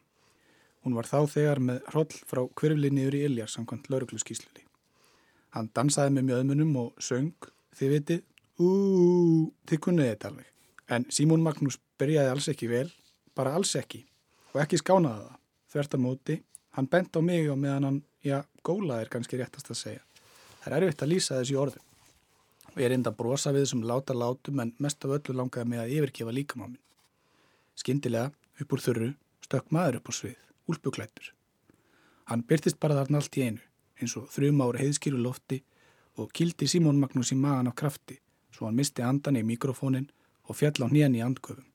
[0.85, 4.67] Hún var þá þegar með hroll frá hverfli niður í Iljar samkvæmt lauruglu skýslunni.
[5.57, 8.25] Hann dansaði með mjöðmunum og söng, þið vitið,
[8.59, 10.49] úúú, þið kunnið þetta alveg.
[10.93, 12.89] En Símón Magnús byrjaði alls ekki vel,
[13.35, 14.03] bara alls ekki,
[14.53, 15.39] og ekki skánaði það.
[15.73, 16.35] Þvert að móti,
[16.77, 20.03] hann bent á mig og meðan hann, já, gólaði er kannski réttast að segja.
[20.63, 21.89] Það er erfitt að lýsa þessi orðum.
[22.73, 25.81] Og ég er enda brosa við þessum láta látum en mest af öllu langaði mig
[25.81, 26.79] að yfirgefa líkamá minn.
[27.77, 28.31] Skyndilega,
[28.61, 29.09] upp úr þurru,
[29.45, 31.33] stökk maður upp á svið, úlpuklættur.
[32.29, 33.61] Hann byrtist bara þarna allt í einu,
[33.99, 35.63] eins og þrjum ára heiðskýru lofti
[36.21, 38.19] og kildi Símón Magnús í magan af krafti,
[38.53, 40.09] svo hann misti andan í mikrofónin
[40.47, 41.72] og fjall á nýjan í andköfum.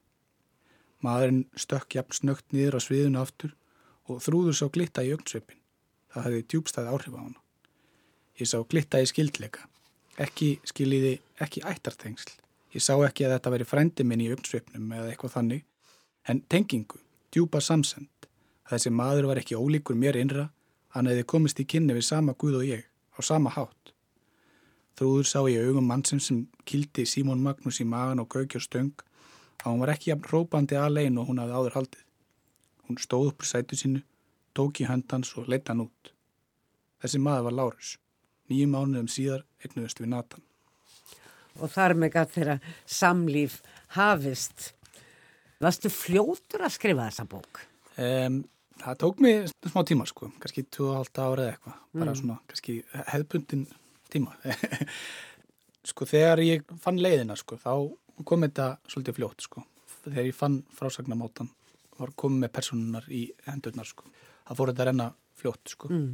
[1.05, 3.55] Maðurinn stökk jafn snögt niður á sviðinu aftur
[4.09, 5.61] og þrúður sá glitta í augnsveipin.
[6.11, 7.41] Það hefði djúbstæði áhrif á hana.
[8.39, 9.67] Ég sá glitta í skildleika.
[10.19, 12.35] Ekki skiljiði, ekki ættartengsl.
[12.75, 15.65] Ég sá ekki að þetta veri frændi minn í augnsveipnum eða eitthvað þannig,
[16.29, 16.99] en tengingu,
[17.33, 18.11] djúpa samsend.
[18.69, 20.49] Þessi maður var ekki ólíkur mér innra,
[20.93, 22.85] hann hefði komist í kynni við sama Guð og ég,
[23.15, 23.95] á sama hátt.
[24.99, 28.93] Þrúður sá ég augum mannsinn sem kildi Símón Magnús í magan og gaukjur stöng
[29.63, 32.05] að hún var ekki jafn rópandi aðlein og hún hafði áður haldið.
[32.89, 34.03] Hún stóð upp úr sætu sínu,
[34.57, 36.13] tók í höndans og leitt hann út.
[37.03, 37.95] Þessi maður var Lárus.
[38.49, 40.45] Nýjum mánuðum síðar egnuðust við Natan.
[41.59, 43.59] Og þar með gætt þeirra samlíf
[43.97, 44.73] hafist.
[45.61, 47.61] Varstu fljótur að skrifa þessa bók?
[47.99, 48.45] Um,
[48.79, 52.77] það tók mig smá tíma sko, kannski 2,5 ára eða eitthvað, bara svona kannski
[53.11, 53.65] hefðbundin
[54.13, 54.37] tíma.
[55.91, 57.73] sko þegar ég fann leiðina sko þá
[58.25, 59.65] kom þetta svolítið fljótt sko
[60.09, 61.51] þegar ég fann frásagnamátan
[61.99, 65.09] var komið með personunar í hendurnar sko það fór þetta að renna
[65.39, 66.11] fljótt sko mm.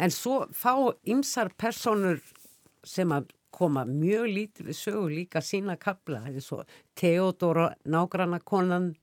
[0.00, 0.72] En svo fá
[1.12, 2.22] ymsar personur
[2.88, 6.60] sem að koma mjög lítið við sögu líka sína kapla, það er svo
[6.96, 8.94] Theodora nágrannakonan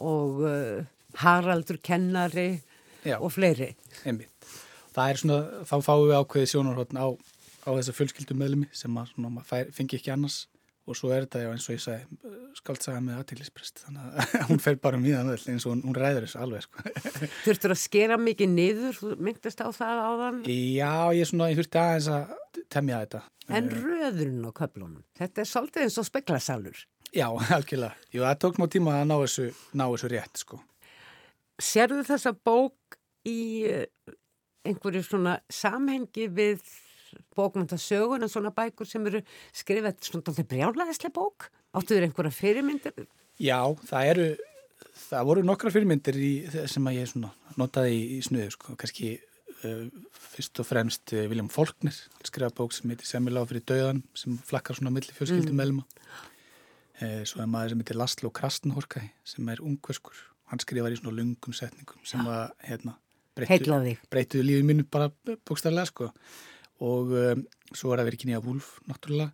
[0.00, 0.86] og uh,
[1.20, 2.62] Haraldur kennari
[3.04, 3.74] Já, og fleiri.
[4.08, 4.48] Einmitt.
[4.96, 9.12] Það er svona, þá fáum við ákveði sjónarhóttn á, á þessa fjölskyldum meðlumi sem að
[9.12, 10.46] svona, maður fengi ekki annars
[10.86, 14.60] og svo er þetta, já, eins og ég sagði, skaldsaga með aðtæklisprest, þannig að hún
[14.62, 16.84] fer bara í það eins og hún, hún ræður þessu alveg, sko.
[17.46, 20.42] Þurftur að skera mikið niður, myndist á það á þann?
[20.46, 23.22] Já, ég, svona, ég þurfti aðeins að temja þetta.
[23.56, 26.86] En röðurinn á köflunum, þetta er svolítið eins og speklasalur.
[27.14, 27.26] Já,
[27.56, 27.94] algjörlega.
[28.14, 30.62] Jú, það tók mjög tíma að ná þessu, ná þessu rétt, sko.
[31.62, 33.86] Serðu þessa bók í eh,
[34.66, 36.62] einhverju svona samhengi við
[37.36, 39.22] bókmyndasögun og svona bækur sem eru
[39.56, 41.48] skrifað svona brjálæðislega bók?
[41.76, 43.08] Áttuður einhverja fyrirmyndir?
[43.42, 44.28] Já, það eru,
[45.06, 46.30] það voru nokkra fyrirmyndir í,
[46.72, 49.82] sem að ég svona notaði í, snuðu, sko, kannski uh,
[50.32, 54.38] fyrst og fremst uh, Viljum Folkner, hann skrifaði bók sem heitir Semilá fyrir döðan, sem
[54.48, 55.84] flakkar svona milli fjölskyldum mm.
[56.96, 60.16] Uh, svo er maður sem heitir Laszlo Krasnhorkæ, sem er ungverskur
[60.50, 62.94] hann skrifar í svona lungum setningum sem að hérna,
[63.36, 65.10] breytuðu lífið mínu bara
[65.46, 66.10] bókstarlega sko.
[66.84, 69.30] Og um, svo var það Virginia Woolf náttúrulega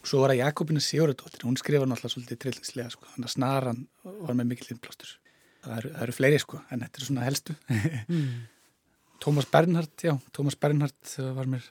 [0.00, 3.08] og svo var það Jakobina Sigurðardóttir hún skrifar náttúrulega svolítið trillingslega sko.
[3.14, 5.12] þannig að snaran var með mikil innblástur
[5.64, 8.32] það eru, það eru fleiri sko en þetta er svona helstu mm.
[9.24, 11.68] Tómas Bernhardt já, Tómas Bernhardt var mér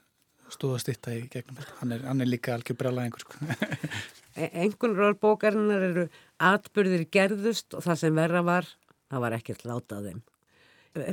[0.50, 3.38] stóð að stitta í gegnum hann er, hann er líka algjör brjálega einhver sko
[4.40, 6.06] Engun rólbókarinnar eru
[6.40, 8.68] atbyrðir gerðust og það sem verra var,
[9.12, 10.22] það var ekkert látað þeim.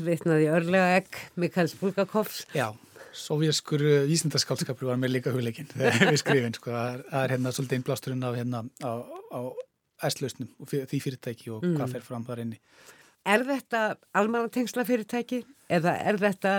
[0.07, 2.45] Vittnaði örlega egg Mikaels Bulgakovs.
[2.57, 2.71] Já,
[3.17, 6.57] sovjaskur vísindaskálskapur var með líka hugleikin þegar við skrifin.
[6.57, 6.75] Sko.
[6.75, 8.93] Það er hérna svolítið einblásturinn af hérna á,
[9.33, 9.41] á
[10.07, 11.77] æslausnum og því fyrirtæki og mm.
[11.79, 12.61] hvað fer fram þar inni.
[13.27, 13.83] Er þetta
[14.15, 15.41] almannatengsla fyrirtæki
[15.73, 16.53] eða er þetta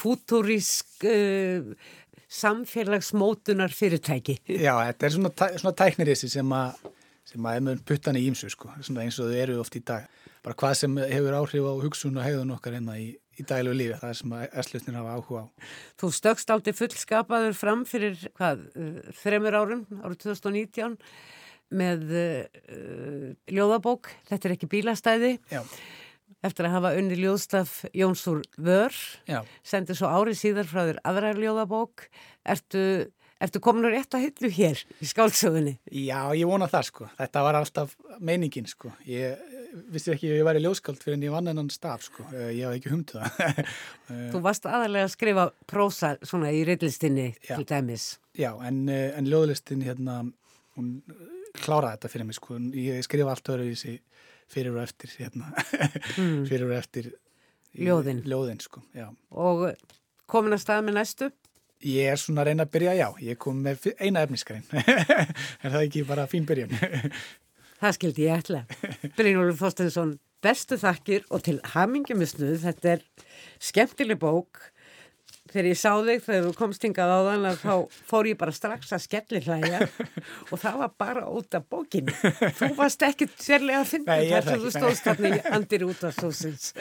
[0.00, 1.70] fúturísk uh,
[2.28, 4.40] samfélagsmótunar fyrirtæki?
[4.66, 6.76] Já, þetta er svona, svona tæknirissi sem að
[7.24, 10.04] sem að er puttan í ímsu sko, eins og þau eru oft í dag.
[10.44, 13.98] Bara hvað sem hefur áhrif á hugsun og hegðun okkar hérna í, í daglegu lífi,
[14.00, 15.46] það er sem að erslusnir hafa áhuga á.
[16.00, 20.96] Þú stökst aldrei fullskapaður fram fyrir hvað, uh, þremur árum, árið 2019
[21.74, 25.36] með uh, ljóðabók, þetta er ekki bílastæði.
[25.52, 25.62] Já
[26.44, 28.94] eftir að hafa unni ljóðstaf Jónsúr Vör
[29.64, 32.08] sendir svo árið síðar frá þér aðra ljóðabók
[32.44, 32.82] ertu,
[33.42, 35.74] ertu komin að rétt að hillu hér í skálsögunni?
[35.90, 37.08] Já, ég vona það sko.
[37.18, 38.92] Þetta var alltaf meiningin sko.
[39.08, 39.40] Ég
[39.90, 42.68] vissi ekki að ég væri ljóðskáld fyrir en ég vann enn staf sko, eh, ég
[42.68, 43.72] haf ekki humtu það.
[44.32, 48.08] Þú varst aðalega að skrifa prósa svona í reillistinni til dæmis.
[48.38, 50.20] Já, en, eh, en ljóðlistin hérna,
[50.78, 50.96] hún
[51.58, 53.98] kláraði þetta fyrir mig sko, ég skrifa allt öru í þessi
[54.54, 55.50] fyrir og eftir hérna,
[56.20, 56.42] mm.
[56.50, 57.10] fyrir og eftir
[57.74, 58.82] ljóðin, ljóðin sko,
[59.34, 59.66] og
[60.30, 61.30] komin að stað með næstu?
[61.84, 64.64] Ég er svona að reyna að byrja, já, ég kom með eina efniskarinn,
[65.64, 66.72] er það ekki bara fín byrjun?
[67.82, 68.62] það skildi ég ætla.
[69.18, 70.14] Brynjólfur Þorstensson,
[70.44, 73.04] bestu þakkir og til hamingjumustuð, þetta er
[73.60, 74.70] skemmtileg bók.
[75.52, 78.54] Þegar ég sá þig þegar þú komst hingað á þann að þá fór ég bara
[78.56, 79.84] strax að skelli hlæja
[80.50, 82.16] og það var bara út af bókinu
[82.58, 86.16] þú varst ekki sérlega að finna þar sem þú stóðst hann í andir út af
[86.16, 86.72] sósins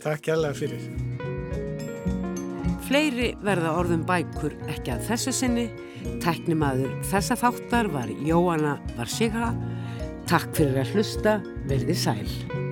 [0.00, 1.67] Takk hjálpa fyrir
[2.88, 5.66] Fleiri verða orðum bækur ekki að þessu sinni.
[6.24, 9.50] Teknimaður þessa þáttar var Jóanna Varsíka.
[10.28, 11.36] Takk fyrir að hlusta,
[11.68, 12.67] verði sæl